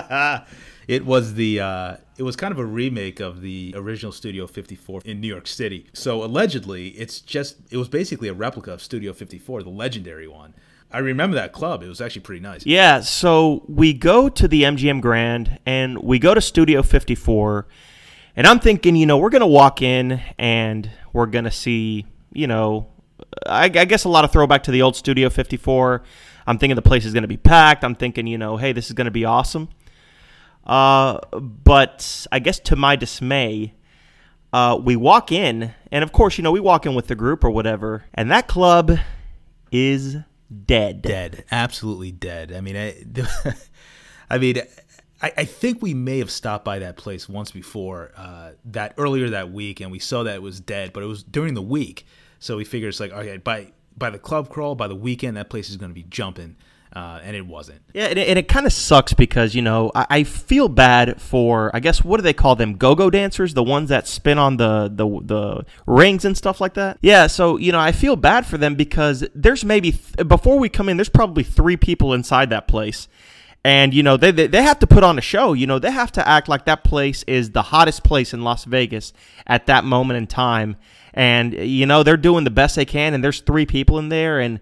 it 0.89 1.05
was 1.05 1.35
the 1.35 1.61
uh, 1.61 1.97
it 2.17 2.23
was 2.23 2.35
kind 2.35 2.53
of 2.53 2.59
a 2.59 2.65
remake 2.65 3.21
of 3.21 3.43
the 3.43 3.75
original 3.77 4.11
Studio 4.11 4.47
54 4.47 5.03
in 5.05 5.21
New 5.21 5.29
York 5.29 5.47
City. 5.47 5.87
So 5.93 6.25
allegedly, 6.25 6.89
it's 6.89 7.21
just 7.21 7.57
it 7.71 7.77
was 7.77 7.89
basically 7.89 8.29
a 8.29 8.33
replica 8.33 8.73
of 8.73 8.81
Studio 8.81 9.13
54, 9.13 9.65
the 9.65 9.71
legendary 9.71 10.29
one. 10.29 10.55
I 10.91 10.99
remember 10.99 11.35
that 11.35 11.53
club; 11.53 11.83
it 11.83 11.89
was 11.89 12.01
actually 12.01 12.23
pretty 12.23 12.41
nice. 12.41 12.65
Yeah, 12.65 13.01
so 13.01 13.65
we 13.69 13.93
go 13.93 14.31
to 14.31 14.49
the 14.49 14.63
MGM 14.63 15.03
Grand 15.03 15.59
and 15.67 15.99
we 15.99 16.19
go 16.19 16.33
to 16.33 16.41
Studio 16.41 16.83
54. 16.83 17.67
And 18.37 18.47
I'm 18.47 18.61
thinking, 18.61 18.97
you 18.97 19.07
know, 19.07 19.19
we're 19.19 19.31
going 19.31 19.41
to 19.41 19.47
walk 19.47 19.81
in 19.81 20.21
and 20.39 20.91
we're 21.13 21.27
going 21.27 21.45
to 21.45 21.53
see, 21.53 22.07
you 22.33 22.49
know, 22.49 22.89
I, 23.47 23.65
I 23.65 23.69
guess 23.69 24.05
a 24.05 24.09
lot 24.09 24.25
of 24.25 24.33
throwback 24.33 24.63
to 24.65 24.71
the 24.71 24.83
old 24.83 24.97
Studio 24.97 25.31
54. 25.31 26.03
I'm 26.47 26.59
thinking 26.59 26.77
the 26.77 26.83
place 26.83 27.05
is 27.05 27.13
going 27.13 27.23
to 27.23 27.29
be 27.29 27.37
packed. 27.37 27.85
I'm 27.85 27.95
thinking, 27.95 28.27
you 28.27 28.39
know, 28.39 28.57
hey, 28.57 28.73
this 28.73 28.87
is 28.87 28.93
going 28.93 29.07
to 29.07 29.11
be 29.11 29.25
awesome. 29.25 29.69
Uh, 30.67 31.21
but 31.39 32.27
I 32.33 32.39
guess 32.39 32.59
to 32.61 32.77
my 32.77 32.97
dismay, 32.97 33.75
uh, 34.53 34.79
we 34.83 34.97
walk 34.97 35.33
in, 35.33 35.75
and 35.91 36.05
of 36.05 36.13
course, 36.13 36.39
you 36.39 36.45
know, 36.45 36.53
we 36.53 36.61
walk 36.61 36.87
in 36.87 36.95
with 36.95 37.09
the 37.09 37.15
group 37.15 37.45
or 37.45 37.51
whatever, 37.51 38.05
and 38.15 38.31
that 38.31 38.47
club 38.47 38.99
is 39.73 40.17
dead. 40.67 41.03
Dead, 41.03 41.45
absolutely 41.51 42.13
dead. 42.13 42.53
I 42.53 42.61
mean, 42.61 42.77
I, 42.77 42.95
I 44.31 44.39
mean, 44.39 44.63
I, 45.21 45.33
I 45.39 45.45
think 45.45 45.83
we 45.83 45.93
may 45.93 46.19
have 46.19 46.31
stopped 46.31 46.65
by 46.65 46.79
that 46.79 46.97
place 46.97 47.29
once 47.29 47.51
before 47.51 48.13
uh, 48.17 48.53
that 48.67 48.95
earlier 48.97 49.31
that 49.31 49.51
week, 49.51 49.81
and 49.81 49.91
we 49.91 49.99
saw 49.99 50.23
that 50.23 50.37
it 50.37 50.43
was 50.43 50.61
dead, 50.61 50.93
but 50.93 51.03
it 51.03 51.07
was 51.07 51.23
during 51.23 51.55
the 51.55 51.63
week. 51.63 52.07
So 52.45 52.59
we 52.59 52.65
figured 52.67 52.91
it's 52.91 53.01
like, 53.01 53.11
okay, 53.11 53.39
by 53.39 53.69
by 53.97 54.11
the 54.11 54.19
club 54.19 54.51
crawl, 54.51 54.75
by 54.75 54.87
the 54.87 54.95
weekend, 54.95 55.39
that 55.39 55.49
place 55.49 55.71
is 55.71 55.79
going 55.79 55.89
to 55.89 55.95
be 55.95 56.03
jumping, 56.03 56.57
uh, 56.95 57.21
and 57.23 57.35
it 57.35 57.47
wasn't. 57.47 57.81
Yeah, 57.95 58.05
and 58.05 58.19
it, 58.19 58.37
it 58.37 58.49
kind 58.49 58.67
of 58.67 58.73
sucks 58.75 59.15
because 59.15 59.55
you 59.55 59.63
know 59.63 59.91
I, 59.95 60.07
I 60.11 60.25
feel 60.25 60.69
bad 60.69 61.23
for 61.23 61.71
I 61.75 61.81
guess 61.81 62.05
what 62.05 62.19
do 62.19 62.23
they 62.23 62.35
call 62.35 62.55
them 62.55 62.75
go-go 62.75 63.09
dancers, 63.09 63.55
the 63.55 63.63
ones 63.63 63.89
that 63.89 64.07
spin 64.07 64.37
on 64.37 64.59
the, 64.59 64.93
the 64.93 65.07
the 65.23 65.65
rings 65.87 66.27
and 66.27 66.37
stuff 66.37 66.61
like 66.61 66.75
that. 66.75 66.99
Yeah, 67.01 67.29
so 67.29 67.57
you 67.57 67.73
know 67.73 67.81
I 67.81 67.93
feel 67.93 68.15
bad 68.15 68.45
for 68.45 68.59
them 68.59 68.75
because 68.75 69.27
there's 69.35 69.65
maybe 69.65 69.93
th- 69.93 70.29
before 70.29 70.59
we 70.59 70.69
come 70.69 70.91
in, 70.91 70.99
there's 70.99 71.09
probably 71.09 71.45
three 71.45 71.79
people 71.79 72.13
inside 72.13 72.51
that 72.51 72.69
place. 72.69 73.09
And 73.65 73.95
you 73.95 74.03
know 74.03 74.19
they, 74.19 74.33
they 74.33 74.49
they 74.49 74.63
have 74.63 74.81
to 74.81 74.87
put 74.87 75.03
on 75.03 75.17
a 75.17 75.23
show. 75.23 75.55
You 75.55 75.67
know 75.67 75.79
they 75.79 75.91
have 75.91 76.13
to 76.13 76.29
act 76.29 76.51
like 76.51 76.67
that 76.67 76.85
place 76.85 77.23
is 77.23 77.53
the 77.53 77.63
hottest 77.63 78.05
place 78.05 78.35
in 78.35 78.43
Las 78.43 78.65
Vegas 78.67 79.15
at 79.47 79.65
that 79.65 79.85
moment 79.85 80.19
in 80.19 80.27
time. 80.27 80.77
And 81.15 81.55
you 81.55 81.87
know 81.87 82.03
they're 82.03 82.17
doing 82.17 82.45
the 82.45 82.51
best 82.51 82.77
they 82.77 82.85
can. 82.85 83.15
And 83.15 83.23
there's 83.23 83.41
three 83.41 83.67
people 83.67 83.99
in 83.99 84.09
there, 84.09 84.41
and 84.41 84.61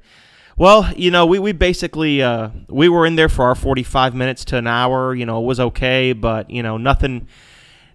Well, 0.56 0.92
you 0.94 1.10
know, 1.10 1.24
we, 1.24 1.38
we 1.38 1.52
basically 1.52 2.22
uh, 2.22 2.50
we 2.68 2.88
were 2.88 3.06
in 3.06 3.16
there 3.16 3.30
for 3.30 3.46
our 3.46 3.54
45 3.54 4.14
minutes 4.14 4.44
to 4.46 4.58
an 4.58 4.66
hour. 4.66 5.14
You 5.14 5.26
know, 5.26 5.42
it 5.42 5.46
was 5.46 5.58
okay, 5.58 6.12
but 6.12 6.50
you 6.50 6.62
know, 6.62 6.76
nothing 6.76 7.26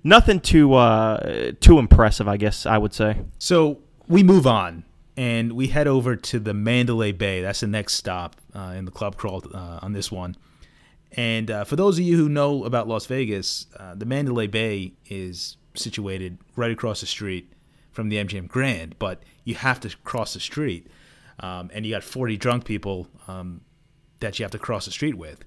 nothing 0.04 0.39
too 0.39 0.74
uh, 0.74 1.52
too 1.60 1.80
impressive, 1.80 2.28
I 2.28 2.38
guess 2.38 2.65
I 2.65 2.78
would 2.78 2.93
say. 2.93 3.22
So 3.38 3.80
we 4.08 4.24
move 4.24 4.48
on 4.48 4.86
and 5.15 5.54
we 5.54 5.67
head 5.67 5.88
over 5.88 6.15
to 6.15 6.39
the 6.39 6.54
Mandalay 6.54 7.12
Bay. 7.12 7.41
That's 7.41 7.60
the 7.60 7.67
next 7.67 7.96
stop 7.96 8.36
uh, 8.56 8.74
in 8.76 8.86
the 8.86 8.91
club 8.91 9.17
crawl 9.17 9.43
uh, 9.54 9.80
on 9.82 9.93
this 9.93 10.12
one. 10.12 10.36
And 11.13 11.50
uh, 11.50 11.63
for 11.63 11.76
those 11.76 11.98
of 11.98 12.06
you 12.06 12.17
who 12.17 12.30
know 12.30 12.65
about 12.65 12.88
Las 12.88 13.06
Vegas, 13.06 13.65
uh, 13.78 13.96
the 13.96 14.06
Mandalay 14.06 14.48
Bay 14.48 14.93
is 15.08 15.58
situated 15.74 16.38
right 16.56 16.72
across 16.72 17.02
the 17.02 17.08
street 17.08 17.52
from 17.97 18.10
the 18.10 18.17
MGM 18.17 18.47
Grand, 18.47 18.93
but 18.99 19.23
you 19.43 19.55
have 19.55 19.79
to 19.79 19.89
cross 20.03 20.36
the 20.36 20.39
street. 20.39 20.86
Um, 21.39 21.71
and 21.73 21.83
you 21.83 21.95
got 21.95 22.03
40 22.03 22.38
drunk 22.38 22.63
people 22.63 23.07
um, 23.27 23.62
that 24.19 24.38
you 24.38 24.43
have 24.43 24.51
to 24.51 24.60
cross 24.60 24.86
the 24.86 24.91
street 24.91 25.15
with. 25.15 25.43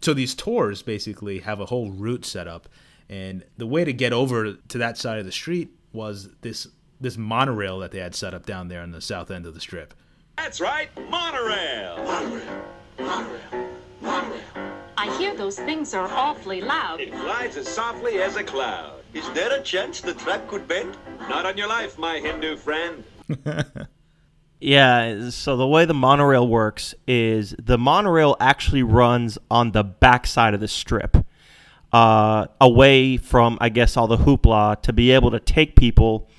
So 0.00 0.12
these 0.12 0.34
tours 0.34 0.82
basically 0.82 1.38
have 1.38 1.60
a 1.60 1.66
whole 1.66 1.92
route 1.92 2.24
set 2.24 2.48
up. 2.48 2.68
And 3.08 3.44
the 3.56 3.68
way 3.68 3.84
to 3.84 3.92
get 3.92 4.12
over 4.12 4.54
to 4.54 4.78
that 4.78 4.98
side 4.98 5.20
of 5.20 5.26
the 5.26 5.32
street 5.32 5.70
was 5.92 6.28
this 6.40 6.66
this 7.00 7.16
monorail 7.16 7.78
that 7.78 7.92
they 7.92 8.00
had 8.00 8.16
set 8.16 8.34
up 8.34 8.46
down 8.46 8.66
there 8.66 8.80
on 8.80 8.90
the 8.90 9.00
south 9.00 9.30
end 9.30 9.46
of 9.46 9.54
the 9.54 9.60
strip. 9.60 9.94
That's 10.38 10.60
right, 10.60 10.88
monorail. 11.08 11.98
Monorail, 11.98 12.64
monorail, 12.98 13.68
monorail. 14.00 14.40
I 14.96 15.16
hear 15.18 15.36
those 15.36 15.56
things 15.56 15.94
are 15.94 16.08
awfully 16.08 16.62
loud. 16.62 17.00
It 17.00 17.12
glides 17.12 17.56
as 17.56 17.68
softly 17.68 18.20
as 18.20 18.34
a 18.34 18.42
cloud. 18.42 19.01
Is 19.14 19.28
there 19.32 19.58
a 19.58 19.62
chance 19.62 20.00
the 20.00 20.14
track 20.14 20.48
could 20.48 20.66
bend? 20.66 20.96
Not 21.28 21.46
on 21.46 21.56
your 21.56 21.68
life, 21.68 21.98
my 21.98 22.18
Hindu 22.18 22.56
friend. 22.56 23.04
Yeah, 24.64 25.30
so 25.30 25.56
the 25.56 25.66
way 25.66 25.86
the 25.86 25.92
monorail 25.92 26.46
works 26.46 26.94
is 27.08 27.52
the 27.60 27.76
monorail 27.76 28.36
actually 28.38 28.84
runs 28.84 29.36
on 29.50 29.72
the 29.72 29.82
backside 29.82 30.54
of 30.54 30.60
the 30.60 30.68
strip, 30.68 31.16
uh, 31.92 32.46
away 32.60 33.16
from, 33.16 33.58
I 33.60 33.70
guess, 33.70 33.96
all 33.96 34.06
the 34.06 34.18
hoopla 34.18 34.80
to 34.82 34.92
be 34.92 35.10
able 35.10 35.32
to 35.32 35.40
take 35.40 35.74
people 35.74 36.30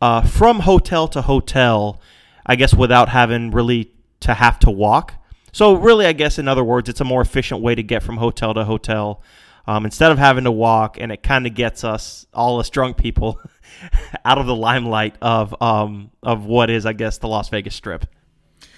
uh, 0.00 0.22
from 0.22 0.60
hotel 0.60 1.08
to 1.08 1.20
hotel, 1.20 2.00
I 2.46 2.56
guess, 2.56 2.72
without 2.72 3.10
having 3.10 3.50
really 3.50 3.92
to 4.20 4.32
have 4.32 4.58
to 4.60 4.70
walk. 4.70 5.12
So, 5.52 5.74
really, 5.74 6.06
I 6.06 6.14
guess, 6.14 6.38
in 6.38 6.48
other 6.48 6.64
words, 6.64 6.88
it's 6.88 7.02
a 7.02 7.04
more 7.04 7.20
efficient 7.20 7.60
way 7.60 7.74
to 7.74 7.82
get 7.82 8.02
from 8.02 8.16
hotel 8.16 8.54
to 8.54 8.64
hotel 8.64 9.22
um, 9.68 9.84
instead 9.84 10.10
of 10.10 10.16
having 10.16 10.44
to 10.44 10.50
walk, 10.50 10.96
and 10.98 11.12
it 11.12 11.22
kind 11.22 11.46
of 11.46 11.54
gets 11.54 11.84
us, 11.84 12.26
all 12.32 12.58
us 12.58 12.70
drunk 12.70 12.96
people, 12.96 13.38
out 14.24 14.38
of 14.38 14.46
the 14.46 14.56
limelight 14.56 15.16
of 15.20 15.54
um, 15.60 16.10
of 16.22 16.46
what 16.46 16.70
is, 16.70 16.86
I 16.86 16.94
guess, 16.94 17.18
the 17.18 17.28
Las 17.28 17.50
Vegas 17.50 17.74
Strip. 17.74 18.06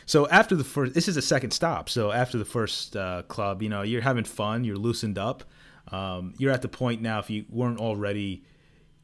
So 0.05 0.29
after 0.29 0.57
the 0.57 0.65
first, 0.65 0.95
this 0.95 1.07
is 1.07 1.15
the 1.15 1.23
second 1.23 1.53
stop. 1.53 1.89
So 1.89 2.11
after 2.11 2.39
the 2.39 2.45
first 2.45 2.97
uh, 2.97 3.23
club, 3.29 3.63
you 3.63 3.69
know, 3.69 3.83
you're 3.83 4.01
having 4.01 4.25
fun, 4.25 4.65
you're 4.65 4.77
loosened 4.77 5.17
up. 5.17 5.45
Um, 5.93 6.35
you're 6.39 6.51
at 6.51 6.61
the 6.61 6.69
point 6.69 7.01
now, 7.01 7.21
if 7.21 7.31
you 7.31 7.45
weren't 7.49 7.79
already 7.79 8.43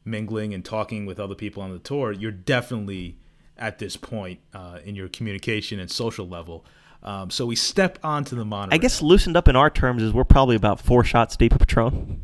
mingling 0.03 0.53
and 0.53 0.65
talking 0.65 1.05
with 1.05 1.21
other 1.21 1.35
people 1.35 1.63
on 1.63 1.71
the 1.71 1.79
tour, 1.79 2.11
you're 2.11 2.31
definitely 2.31 3.17
at 3.57 3.79
this 3.79 3.95
point 3.95 4.41
uh, 4.53 4.79
in 4.83 4.93
your 4.93 5.07
communication 5.07 5.79
and 5.79 5.89
social 5.89 6.27
level. 6.27 6.65
Um, 7.03 7.29
so 7.29 7.45
we 7.45 7.55
step 7.55 7.99
onto 8.03 8.35
the 8.35 8.45
monorail. 8.45 8.73
I 8.73 8.77
guess 8.77 9.01
loosened 9.01 9.37
up 9.37 9.47
in 9.47 9.55
our 9.55 9.69
terms 9.69 10.03
is 10.03 10.13
we're 10.13 10.23
probably 10.23 10.55
about 10.55 10.79
four 10.79 11.03
shots 11.03 11.37
deep 11.37 11.53
of 11.53 11.59
Patron. 11.59 12.21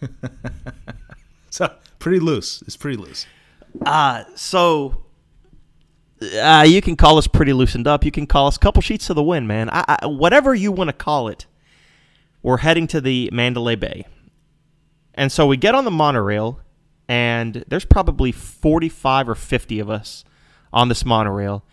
so 1.50 1.74
pretty 1.98 2.20
loose. 2.20 2.62
It's 2.62 2.76
pretty 2.76 2.96
loose. 2.96 3.26
Uh, 3.84 4.24
so 4.34 5.04
uh, 6.40 6.64
you 6.66 6.80
can 6.80 6.96
call 6.96 7.18
us 7.18 7.26
pretty 7.26 7.52
loosened 7.52 7.86
up. 7.86 8.04
You 8.04 8.10
can 8.10 8.26
call 8.26 8.46
us 8.46 8.56
couple 8.56 8.80
sheets 8.80 9.06
to 9.08 9.14
the 9.14 9.22
wind, 9.22 9.48
man. 9.48 9.68
I, 9.70 9.98
I, 10.02 10.06
whatever 10.06 10.54
you 10.54 10.72
want 10.72 10.88
to 10.88 10.94
call 10.94 11.28
it. 11.28 11.46
We're 12.42 12.58
heading 12.58 12.86
to 12.88 13.00
the 13.00 13.28
Mandalay 13.32 13.74
Bay. 13.74 14.06
And 15.14 15.32
so 15.32 15.46
we 15.46 15.56
get 15.56 15.74
on 15.74 15.84
the 15.84 15.90
monorail, 15.90 16.60
and 17.08 17.64
there's 17.66 17.84
probably 17.84 18.30
45 18.30 19.30
or 19.30 19.34
50 19.34 19.80
of 19.80 19.90
us 19.90 20.24
on 20.72 20.88
this 20.88 21.04
monorail. 21.04 21.64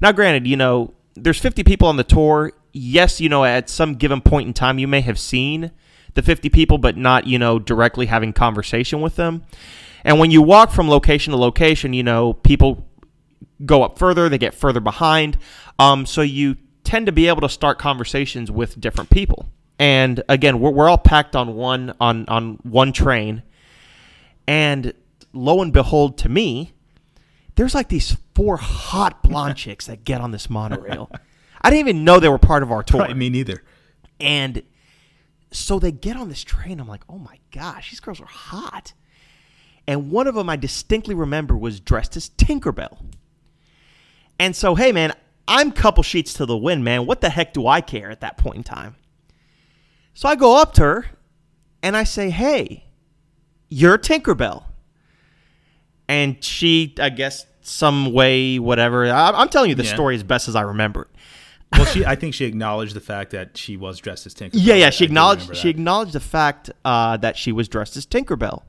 Now, 0.00 0.12
granted, 0.12 0.46
you 0.46 0.56
know, 0.56 0.94
there's 1.14 1.38
50 1.38 1.64
people 1.64 1.88
on 1.88 1.96
the 1.96 2.04
tour. 2.04 2.52
Yes, 2.72 3.20
you 3.20 3.28
know, 3.28 3.44
at 3.44 3.68
some 3.68 3.94
given 3.94 4.20
point 4.20 4.46
in 4.46 4.54
time, 4.54 4.78
you 4.78 4.88
may 4.88 5.00
have 5.02 5.18
seen 5.18 5.70
the 6.14 6.22
50 6.22 6.48
people, 6.48 6.78
but 6.78 6.96
not, 6.96 7.26
you 7.26 7.38
know, 7.38 7.58
directly 7.58 8.06
having 8.06 8.32
conversation 8.32 9.00
with 9.00 9.16
them. 9.16 9.44
And 10.04 10.18
when 10.18 10.30
you 10.30 10.42
walk 10.42 10.70
from 10.70 10.88
location 10.88 11.32
to 11.32 11.36
location, 11.36 11.92
you 11.92 12.02
know, 12.02 12.32
people 12.32 12.88
go 13.64 13.82
up 13.82 13.98
further, 13.98 14.28
they 14.28 14.38
get 14.38 14.54
further 14.54 14.80
behind. 14.80 15.38
Um, 15.78 16.06
so 16.06 16.22
you 16.22 16.56
tend 16.84 17.06
to 17.06 17.12
be 17.12 17.28
able 17.28 17.40
to 17.42 17.48
start 17.48 17.78
conversations 17.78 18.50
with 18.50 18.80
different 18.80 19.10
people. 19.10 19.48
And 19.78 20.22
again, 20.28 20.60
we're, 20.60 20.70
we're 20.70 20.88
all 20.88 20.98
packed 20.98 21.36
on 21.36 21.54
one 21.54 21.94
on 22.00 22.26
on 22.28 22.58
one 22.62 22.92
train. 22.92 23.42
And 24.46 24.92
lo 25.32 25.62
and 25.62 25.72
behold, 25.72 26.18
to 26.18 26.28
me, 26.28 26.72
there's 27.54 27.74
like 27.74 27.88
these 27.88 28.16
four 28.34 28.56
hot 28.56 29.22
blonde 29.22 29.56
chicks 29.56 29.86
that 29.86 30.04
get 30.04 30.20
on 30.20 30.30
this 30.30 30.48
monorail. 30.48 31.10
I 31.60 31.70
didn't 31.70 31.88
even 31.88 32.04
know 32.04 32.18
they 32.18 32.28
were 32.28 32.38
part 32.38 32.62
of 32.62 32.72
our 32.72 32.82
tour. 32.82 33.00
Right, 33.00 33.16
me 33.16 33.30
neither. 33.30 33.62
And 34.20 34.62
so 35.50 35.78
they 35.78 35.92
get 35.92 36.16
on 36.16 36.28
this 36.28 36.42
train. 36.42 36.80
I'm 36.80 36.88
like, 36.88 37.02
oh 37.08 37.18
my 37.18 37.38
gosh, 37.52 37.90
these 37.90 38.00
girls 38.00 38.20
are 38.20 38.26
hot. 38.26 38.94
And 39.86 40.10
one 40.10 40.26
of 40.26 40.34
them 40.34 40.48
I 40.48 40.56
distinctly 40.56 41.14
remember 41.14 41.56
was 41.56 41.80
dressed 41.80 42.16
as 42.16 42.30
Tinkerbell. 42.30 42.98
And 44.38 44.56
so, 44.56 44.74
hey, 44.74 44.92
man, 44.92 45.12
I'm 45.46 45.72
couple 45.72 46.02
sheets 46.02 46.32
to 46.34 46.46
the 46.46 46.56
wind, 46.56 46.84
man. 46.84 47.06
What 47.06 47.20
the 47.20 47.30
heck 47.30 47.52
do 47.52 47.66
I 47.66 47.80
care 47.80 48.10
at 48.10 48.20
that 48.20 48.38
point 48.38 48.56
in 48.56 48.62
time? 48.64 48.96
So 50.14 50.28
I 50.28 50.36
go 50.36 50.60
up 50.60 50.72
to 50.74 50.82
her 50.82 51.06
and 51.82 51.96
I 51.96 52.04
say, 52.04 52.30
hey, 52.30 52.84
you're 53.68 53.98
Tinkerbell. 53.98 54.64
And 56.12 56.44
she, 56.44 56.94
I 57.00 57.08
guess, 57.08 57.46
some 57.62 58.12
way, 58.12 58.58
whatever. 58.58 59.06
I, 59.06 59.40
am 59.40 59.48
telling 59.48 59.70
you 59.70 59.74
the 59.74 59.84
Yeah. 59.84 59.94
story 59.94 60.14
as 60.14 60.22
best 60.22 60.46
as 60.46 60.54
I 60.54 60.60
remember 60.60 61.02
it. 61.02 61.08
Well, 61.72 61.86
she, 61.86 62.04
I 62.04 62.16
think 62.16 62.34
she 62.34 62.44
acknowledged 62.44 62.94
the 62.94 63.00
fact 63.00 63.30
that 63.30 63.56
she 63.56 63.78
was 63.78 63.98
dressed 63.98 64.26
as 64.26 64.34
Tinkerbell. 64.34 64.50
Yeah, 64.52 64.74
yeah. 64.74 64.90
She 64.90 65.04
I 65.04 65.06
acknowledged 65.06 65.56
she 65.56 65.70
acknowledged 65.70 66.12
the 66.12 66.20
fact 66.20 66.70
uh, 66.84 67.16
that 67.16 67.38
she 67.38 67.50
was 67.50 67.66
dressed 67.66 67.96
as 67.96 68.04
Tinkerbell, 68.04 68.62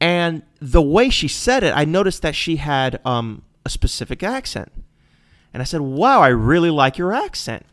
and 0.00 0.44
the 0.60 0.80
way 0.80 1.10
she 1.10 1.28
said 1.28 1.62
it, 1.62 1.74
I 1.76 1.84
noticed 1.84 2.22
that 2.22 2.34
she 2.34 2.56
had 2.56 3.00
um, 3.04 3.42
a 3.66 3.68
specific 3.68 4.22
accent, 4.22 4.72
and 5.52 5.60
I 5.60 5.64
said, 5.64 5.82
"Wow, 5.82 6.22
I 6.22 6.28
really 6.28 6.70
like 6.70 6.96
your 6.96 7.12
accent." 7.12 7.66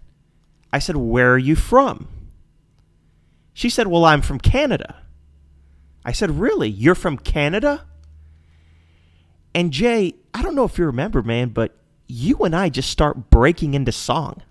I 0.74 0.80
said, 0.80 0.98
"Where 0.98 1.32
are 1.32 1.38
you 1.38 1.56
from?" 1.56 2.10
She 3.54 3.70
said, 3.70 3.88
"Well, 3.88 4.04
I'm 4.04 4.22
from 4.22 4.40
Canada." 4.40 5.04
I 6.04 6.12
said, 6.12 6.32
"Really? 6.32 6.68
You're 6.68 6.96
from 6.96 7.18
Canada?" 7.18 7.86
And 9.56 9.72
Jay, 9.72 10.16
I 10.34 10.42
don't 10.42 10.54
know 10.54 10.66
if 10.66 10.78
you 10.78 10.86
remember, 10.86 11.24
man, 11.24 11.50
but 11.50 11.76
you 12.08 12.38
and 12.40 12.54
I 12.54 12.68
just 12.68 12.90
start 12.90 13.30
breaking 13.30 13.74
into 13.74 13.94
song. 13.94 14.44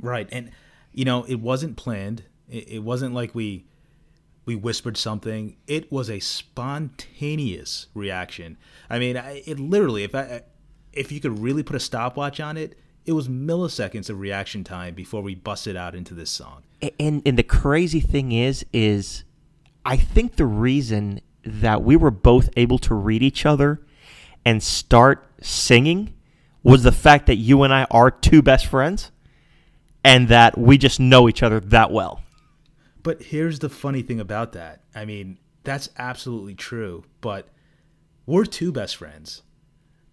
Right, 0.00 0.28
and 0.30 0.52
you 0.92 1.04
know 1.04 1.24
it 1.24 1.40
wasn't 1.40 1.76
planned. 1.76 2.22
It, 2.48 2.68
it 2.68 2.78
wasn't 2.78 3.12
like 3.12 3.34
we 3.34 3.66
we 4.46 4.54
whispered 4.54 4.96
something. 4.96 5.56
It 5.66 5.90
was 5.90 6.08
a 6.08 6.20
spontaneous 6.20 7.88
reaction. 7.92 8.56
I 8.88 8.98
mean, 9.00 9.16
I, 9.16 9.42
it 9.44 9.58
literally, 9.58 10.04
if 10.04 10.14
I 10.14 10.42
if 10.92 11.10
you 11.10 11.20
could 11.20 11.40
really 11.40 11.64
put 11.64 11.74
a 11.74 11.80
stopwatch 11.80 12.38
on 12.38 12.56
it, 12.56 12.78
it 13.04 13.12
was 13.12 13.28
milliseconds 13.28 14.08
of 14.08 14.20
reaction 14.20 14.62
time 14.62 14.94
before 14.94 15.22
we 15.22 15.34
busted 15.34 15.76
out 15.76 15.94
into 15.96 16.14
this 16.14 16.30
song. 16.30 16.62
and 17.00 17.20
and 17.26 17.36
the 17.36 17.42
crazy 17.42 18.00
thing 18.00 18.32
is 18.32 18.64
is 18.72 19.24
i 19.84 19.96
think 19.96 20.36
the 20.36 20.46
reason 20.46 21.20
that 21.44 21.82
we 21.82 21.96
were 21.96 22.10
both 22.10 22.48
able 22.56 22.78
to 22.78 22.94
read 22.94 23.22
each 23.22 23.44
other 23.44 23.80
and 24.44 24.62
start 24.62 25.26
singing 25.42 26.14
was 26.62 26.82
the 26.82 26.92
fact 26.92 27.26
that 27.26 27.36
you 27.36 27.62
and 27.62 27.72
i 27.72 27.84
are 27.90 28.10
two 28.10 28.42
best 28.42 28.66
friends 28.66 29.10
and 30.04 30.28
that 30.28 30.56
we 30.56 30.78
just 30.78 30.98
know 31.00 31.28
each 31.28 31.42
other 31.42 31.60
that 31.60 31.90
well 31.90 32.22
But 33.02 33.22
here's 33.22 33.60
the 33.60 33.68
funny 33.68 34.02
thing 34.02 34.20
about 34.20 34.52
that. 34.52 34.82
I 34.94 35.04
mean, 35.04 35.38
that's 35.64 35.88
absolutely 35.98 36.54
true, 36.54 37.04
but 37.20 37.48
we're 38.26 38.44
two 38.44 38.72
best 38.72 38.96
friends. 38.96 39.42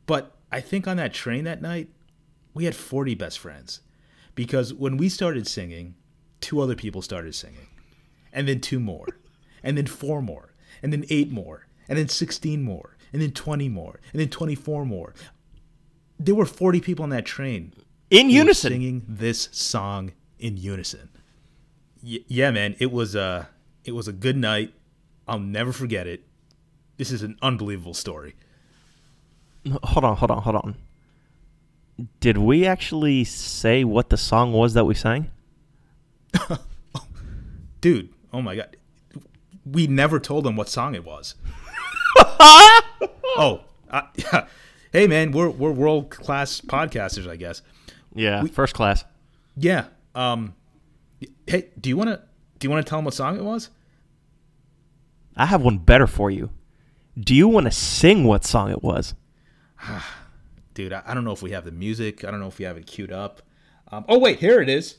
But 0.06 0.36
I 0.52 0.62
think 0.62 0.88
on 0.88 0.98
that 0.98 1.14
train 1.14 1.44
that 1.44 1.62
night, 1.62 1.90
we 2.54 2.66
had 2.66 2.76
40 2.76 3.16
best 3.16 3.40
friends. 3.40 3.82
Because 4.36 4.74
when 4.74 4.98
we 4.98 5.10
started 5.10 5.48
singing, 5.48 5.96
two 6.40 6.62
other 6.62 6.76
people 6.76 7.02
started 7.02 7.36
singing. 7.36 7.68
And 8.32 8.48
then 8.48 8.62
two 8.62 8.80
more. 8.80 9.08
And 9.64 9.78
then 9.78 9.88
four 9.88 10.22
more. 10.22 10.54
And 10.82 10.94
then 10.94 11.06
eight 11.10 11.32
more. 11.32 11.68
And 11.90 11.98
then 11.98 12.08
16 12.08 12.64
more. 12.64 12.96
And 13.14 13.22
then 13.22 13.32
20 13.32 13.70
more. 13.70 14.00
And 14.12 14.22
then 14.22 14.30
24 14.30 14.86
more. 14.86 15.14
There 16.20 16.36
were 16.36 16.46
40 16.46 16.82
people 16.82 17.04
on 17.04 17.10
that 17.10 17.26
train 17.26 17.74
in 18.10 18.30
unison 18.30 18.72
singing 18.72 19.06
this 19.08 19.50
song 19.52 20.14
in 20.40 20.58
unison. 20.58 21.10
Y- 22.04 22.24
yeah, 22.28 22.52
man, 22.52 22.76
it 22.80 22.92
was 22.92 23.16
a 23.16 23.50
it 23.86 23.94
was 23.94 24.08
a 24.08 24.14
good 24.14 24.36
night. 24.38 24.74
I'll 25.28 25.40
never 25.40 25.72
forget 25.72 26.08
it. 26.08 26.24
This 26.98 27.12
is 27.12 27.22
an 27.22 27.38
unbelievable 27.42 27.94
story. 27.94 28.36
hold 29.84 30.06
on 30.06 30.18
hold 30.18 30.32
on 30.32 30.42
hold 30.42 30.56
on 30.56 30.76
did 32.20 32.38
we 32.38 32.66
actually 32.66 33.24
say 33.24 33.84
what 33.84 34.10
the 34.10 34.18
song 34.18 34.54
was 34.54 34.74
that 34.74 34.86
we 34.86 34.94
sang? 34.94 35.32
Dude, 37.82 38.10
oh 38.32 38.42
my 38.42 38.56
god. 38.56 38.78
We 39.66 39.88
never 39.88 40.20
told 40.20 40.46
them 40.46 40.56
what 40.56 40.70
song 40.70 40.96
it 40.96 41.04
was. 41.04 41.36
oh, 43.36 43.62
uh, 43.90 44.02
yeah. 44.16 44.48
Hey 44.92 45.08
man, 45.08 45.32
we're 45.32 45.50
we're 45.50 45.72
world 45.72 46.10
class 46.10 46.62
podcasters, 46.62 47.28
I 47.28 47.36
guess. 47.36 47.62
Yeah, 48.16 48.44
first 48.46 48.74
class. 48.74 49.04
Yeah. 49.56 49.86
Um 50.16 50.56
Hey, 51.46 51.70
do 51.80 51.90
you 51.90 51.98
want 51.98 52.10
to 52.10 52.22
do 52.60 52.68
you 52.68 52.72
want 52.72 52.86
to 52.86 52.90
tell 52.90 53.00
them 53.00 53.06
what 53.06 53.14
song 53.14 53.38
it 53.38 53.44
was? 53.44 53.70
I 55.36 55.46
have 55.46 55.62
one 55.62 55.78
better 55.78 56.08
for 56.08 56.32
you. 56.32 56.50
Do 57.20 57.36
you 57.36 57.48
want 57.48 57.66
to 57.66 57.72
sing 57.72 58.24
what 58.24 58.46
song 58.46 58.72
it 58.72 58.84
was? 58.84 59.14
Dude, 60.74 60.94
I, 60.94 61.04
I 61.06 61.14
don't 61.14 61.24
know 61.24 61.32
if 61.32 61.42
we 61.42 61.52
have 61.52 61.66
the 61.66 61.72
music. 61.72 62.24
I 62.24 62.32
don't 62.32 62.40
know 62.40 62.48
if 62.48 62.60
we 62.60 62.66
have 62.66 62.78
it 62.78 62.86
queued 62.86 63.12
up. 63.12 63.42
Um, 63.92 64.06
oh 64.08 64.20
wait, 64.20 64.40
here 64.40 64.62
it 64.62 64.70
is. 64.70 64.98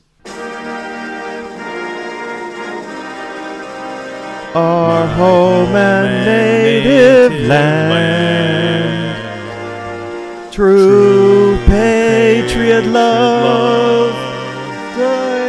Our 4.55 5.07
home 5.07 5.75
and 5.75 6.25
native 6.25 7.47
land. 7.47 8.18
True 10.59 11.55
patriot 11.67 12.85
love. 12.87 14.11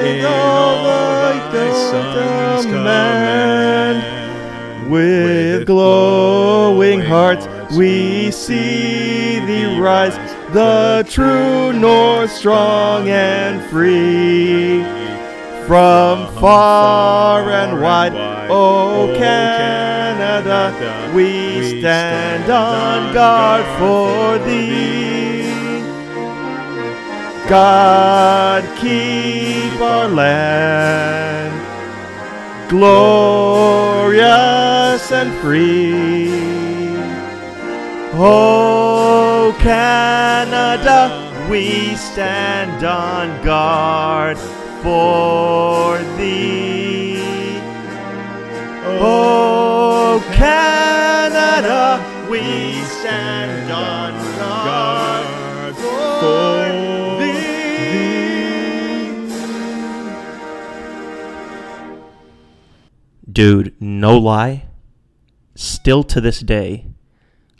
In 0.06 0.24
all 0.24 0.84
thy 0.84 1.72
sons 1.90 2.66
command. 2.66 3.98
With 4.88 5.66
glowing 5.66 7.00
hearts 7.00 7.48
we 7.74 8.30
see 8.30 9.40
thee 9.40 9.80
rise, 9.80 10.14
the 10.52 11.04
true 11.10 11.72
north 11.72 12.30
strong 12.30 13.08
and 13.08 13.68
free. 13.68 14.84
From 15.66 16.32
far 16.36 17.50
and 17.50 17.82
wide, 17.82 18.14
oh, 18.48 19.10
oh 19.10 19.18
Canada, 19.18 19.89
we 21.14 21.80
stand 21.80 22.50
on 22.50 23.12
guard 23.12 23.64
for 23.78 24.38
thee. 24.46 25.42
God 27.48 28.64
keep 28.78 29.80
our 29.80 30.08
land 30.08 31.50
glorious 32.68 34.20
and 35.10 35.32
free. 35.40 36.28
Oh, 38.14 39.56
Canada, 39.60 41.48
we 41.50 41.96
stand 41.96 42.84
on 42.84 43.42
guard 43.44 44.38
for 44.82 45.98
thee. 46.16 47.29
Oh, 48.98 50.22
Canada, 50.32 52.02
we 52.30 52.40
stand 52.84 53.70
on 53.70 54.12
guard 54.64 55.76
for 55.76 56.68
thee. 57.20 57.40
Dude, 63.30 63.74
no 63.80 64.18
lie, 64.18 64.64
still 65.54 66.02
to 66.04 66.20
this 66.20 66.40
day, 66.40 66.86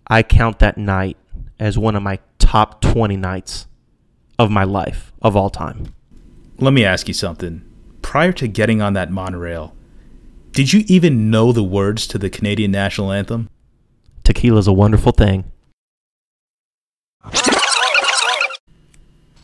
I 0.07 0.23
count 0.23 0.59
that 0.59 0.77
night 0.77 1.16
as 1.59 1.79
one 1.79 1.95
of 1.95 2.03
my 2.03 2.19
top 2.38 2.81
20 2.81 3.16
nights 3.16 3.66
of 4.38 4.51
my 4.51 4.64
life 4.64 5.12
of 5.23 5.37
all 5.37 5.51
time. 5.51 5.95
Let 6.59 6.73
me 6.73 6.85
ask 6.85 7.07
you 7.07 7.14
something. 7.14 7.62
Prior 8.03 8.33
to 8.33 8.49
getting 8.49 8.83
on 8.83 8.95
that 8.95 9.11
monorail, 9.11 9.77
did 10.52 10.72
you 10.72 10.84
even 10.86 11.30
know 11.30 11.52
the 11.52 11.62
words 11.62 12.06
to 12.08 12.18
the 12.18 12.30
Canadian 12.30 12.70
national 12.70 13.12
anthem? 13.12 13.48
Tequila's 14.24 14.66
a 14.66 14.72
wonderful 14.72 15.12
thing. 15.12 15.50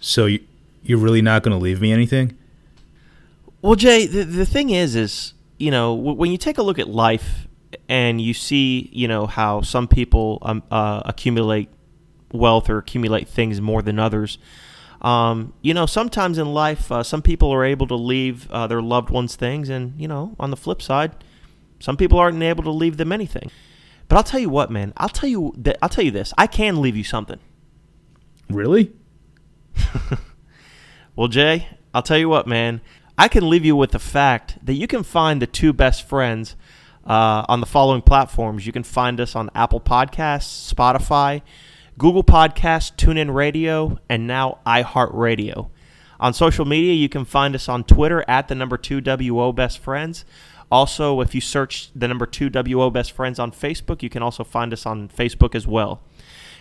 So 0.00 0.26
you, 0.26 0.40
you're 0.82 0.98
really 0.98 1.22
not 1.22 1.42
going 1.42 1.56
to 1.56 1.62
leave 1.62 1.80
me 1.80 1.92
anything? 1.92 2.36
Well, 3.60 3.74
Jay, 3.74 4.06
the, 4.06 4.22
the 4.22 4.46
thing 4.46 4.70
is, 4.70 4.94
is, 4.94 5.34
you 5.58 5.70
know, 5.70 5.94
when 5.94 6.30
you 6.30 6.38
take 6.38 6.58
a 6.58 6.62
look 6.62 6.78
at 6.78 6.88
life 6.88 7.48
and 7.88 8.20
you 8.20 8.32
see, 8.32 8.88
you 8.92 9.08
know, 9.08 9.26
how 9.26 9.62
some 9.62 9.88
people 9.88 10.38
um, 10.42 10.62
uh, 10.70 11.02
accumulate 11.04 11.68
wealth 12.32 12.70
or 12.70 12.78
accumulate 12.78 13.28
things 13.28 13.60
more 13.60 13.82
than 13.82 13.98
others, 13.98 14.38
um, 15.02 15.52
you 15.62 15.74
know, 15.74 15.87
sometimes 15.87 16.38
in 16.38 16.52
life, 16.52 16.90
uh, 16.90 17.02
some 17.02 17.22
people 17.22 17.50
are 17.50 17.64
able 17.64 17.87
to 17.88 17.94
leave 17.94 18.50
uh, 18.50 18.66
their 18.66 18.82
loved 18.82 19.11
ones 19.11 19.37
things, 19.37 19.68
and 19.68 20.00
you 20.00 20.09
know, 20.09 20.35
on 20.38 20.50
the 20.50 20.56
flip 20.56 20.80
side, 20.82 21.12
some 21.78 21.96
people 21.96 22.18
aren't 22.18 22.42
able 22.42 22.64
to 22.64 22.70
leave 22.70 22.96
them 22.96 23.12
anything. 23.12 23.50
But 24.09 24.16
I'll 24.16 24.24
tell 24.24 24.40
you 24.40 24.50
what, 24.50 24.70
man. 24.70 24.92
I'll 24.96 25.09
tell 25.09 25.28
you 25.28 25.52
that. 25.59 25.78
I'll 25.82 25.88
tell 25.88 26.04
you 26.04 26.11
this. 26.11 26.32
I 26.38 26.46
can 26.46 26.80
leave 26.80 26.96
you 26.96 27.04
something. 27.04 27.40
Really? 28.48 28.92
Well, 31.16 31.28
Jay, 31.28 31.68
I'll 31.94 32.02
tell 32.02 32.18
you 32.18 32.28
what, 32.28 32.46
man. 32.46 32.82
I 33.16 33.28
can 33.28 33.48
leave 33.48 33.64
you 33.64 33.74
with 33.74 33.92
the 33.92 33.98
fact 33.98 34.59
that 34.62 34.74
you 34.74 34.87
can 34.87 35.02
find 35.02 35.40
the 35.40 35.46
two 35.46 35.72
best 35.72 36.06
friends 36.06 36.56
uh, 37.06 37.46
on 37.48 37.61
the 37.61 37.66
following 37.66 38.02
platforms. 38.02 38.66
You 38.66 38.72
can 38.72 38.82
find 38.82 39.18
us 39.18 39.35
on 39.35 39.48
Apple 39.54 39.80
Podcasts, 39.80 40.70
Spotify, 40.72 41.40
Google 41.98 42.22
Podcasts, 42.22 42.94
TuneIn 42.94 43.32
Radio, 43.32 43.98
and 44.06 44.26
now 44.26 44.59
iHeartRadio. 44.66 45.70
On 46.20 46.35
social 46.35 46.66
media, 46.66 46.92
you 46.92 47.09
can 47.09 47.24
find 47.24 47.54
us 47.54 47.70
on 47.70 47.85
Twitter 47.85 48.22
at 48.28 48.48
the 48.48 48.54
number 48.54 48.76
two 48.76 49.00
WO 49.00 49.50
Best 49.52 49.78
Friends. 49.78 50.26
Also, 50.70 51.22
if 51.22 51.35
you 51.35 51.40
search 51.40 51.90
the 51.96 52.06
number 52.06 52.26
two 52.26 52.50
WO 52.50 52.90
Best 52.90 53.12
Friends 53.12 53.38
on 53.38 53.50
Facebook, 53.50 54.02
you 54.02 54.11
can 54.11 54.22
also 54.22 54.44
find 54.44 54.74
us 54.74 54.85
on 54.85 55.09
Facebook 55.09 55.54
as 55.54 55.66
well. 55.66 56.02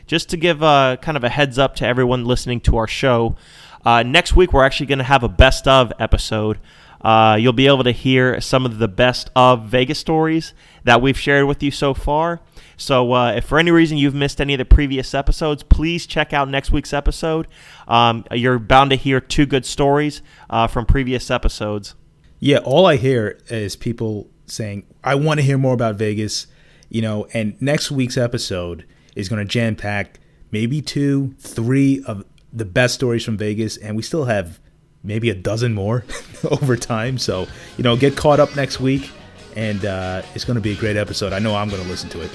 Just 0.07 0.29
to 0.29 0.37
give 0.37 0.63
uh, 0.63 0.95
kind 1.01 1.17
of 1.17 1.25
a 1.25 1.29
heads 1.29 1.59
up 1.59 1.75
to 1.75 1.85
everyone 1.85 2.23
listening 2.23 2.61
to 2.61 2.77
our 2.77 2.87
show, 2.87 3.35
uh, 3.83 4.03
next 4.03 4.37
week 4.37 4.53
we're 4.53 4.63
actually 4.63 4.85
going 4.85 4.99
to 4.99 5.03
have 5.03 5.23
a 5.23 5.29
best 5.29 5.67
of 5.67 5.91
episode. 5.99 6.59
Uh, 7.05 7.35
you'll 7.35 7.53
be 7.53 7.67
able 7.67 7.83
to 7.83 7.91
hear 7.91 8.41
some 8.41 8.65
of 8.65 8.79
the 8.79 8.87
best 8.87 9.29
of 9.35 9.65
Vegas 9.65 9.99
stories 9.99 10.55
that 10.85 11.03
we've 11.03 11.19
shared 11.19 11.45
with 11.45 11.61
you 11.61 11.69
so 11.69 11.93
far. 11.93 12.41
So, 12.77 13.13
uh, 13.13 13.33
if 13.33 13.45
for 13.45 13.59
any 13.59 13.69
reason 13.69 13.99
you've 13.99 14.15
missed 14.15 14.41
any 14.41 14.55
of 14.55 14.57
the 14.57 14.65
previous 14.65 15.13
episodes, 15.13 15.61
please 15.61 16.07
check 16.07 16.33
out 16.33 16.49
next 16.49 16.71
week's 16.71 16.93
episode. 16.93 17.47
Um, 17.87 18.25
you're 18.31 18.57
bound 18.57 18.89
to 18.89 18.95
hear 18.95 19.21
two 19.21 19.45
good 19.45 19.67
stories 19.67 20.23
uh, 20.49 20.65
from 20.65 20.87
previous 20.87 21.29
episodes. 21.29 21.93
Yeah, 22.39 22.57
all 22.57 22.87
I 22.87 22.95
hear 22.95 23.37
is 23.49 23.75
people 23.75 24.27
saying, 24.47 24.87
I 25.03 25.13
want 25.13 25.39
to 25.39 25.45
hear 25.45 25.59
more 25.59 25.75
about 25.75 25.97
Vegas, 25.97 26.47
you 26.89 27.03
know, 27.03 27.27
and 27.35 27.55
next 27.61 27.91
week's 27.91 28.17
episode 28.17 28.83
is 29.15 29.29
going 29.29 29.45
to 29.45 29.47
jam 29.47 29.75
pack 29.75 30.19
maybe 30.49 30.81
two, 30.81 31.35
three 31.37 32.03
of 32.07 32.25
the 32.51 32.65
best 32.65 32.95
stories 32.95 33.23
from 33.23 33.37
Vegas, 33.37 33.77
and 33.77 33.95
we 33.95 34.01
still 34.01 34.25
have 34.25 34.59
maybe 35.05 35.29
a 35.29 35.35
dozen 35.35 35.73
more 35.73 36.03
over 36.51 36.75
time. 36.75 37.17
So, 37.17 37.47
you 37.77 37.83
know, 37.83 37.95
get 37.95 38.15
caught 38.15 38.39
up 38.39 38.55
next 38.55 38.79
week, 38.79 39.11
and 39.55 39.85
uh, 39.85 40.21
it's 40.33 40.43
going 40.43 40.55
to 40.55 40.61
be 40.61 40.71
a 40.71 40.75
great 40.75 40.97
episode. 40.97 41.33
I 41.33 41.39
know 41.39 41.55
I'm 41.55 41.69
going 41.69 41.81
to 41.81 41.87
listen 41.87 42.09
to 42.09 42.21
it. 42.21 42.31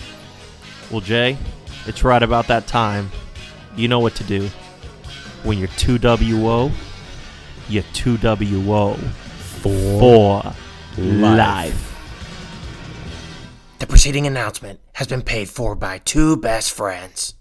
Well, 0.90 1.00
Jay, 1.00 1.36
it's 1.86 2.02
right 2.04 2.22
about 2.22 2.46
that 2.48 2.66
time. 2.66 3.10
You 3.76 3.88
know 3.88 4.00
what 4.00 4.14
to 4.16 4.24
do. 4.24 4.48
When 5.42 5.58
you're 5.58 5.68
2WO, 5.68 6.72
you're 7.68 7.82
2WO 7.82 8.98
for 9.60 10.54
life. 10.98 11.86
The 13.78 13.86
preceding 13.86 14.26
announcement 14.26 14.80
has 14.94 15.06
been 15.06 15.22
paid 15.22 15.48
for 15.48 15.74
by 15.74 15.98
two 15.98 16.36
best 16.36 16.72
friends. 16.72 17.34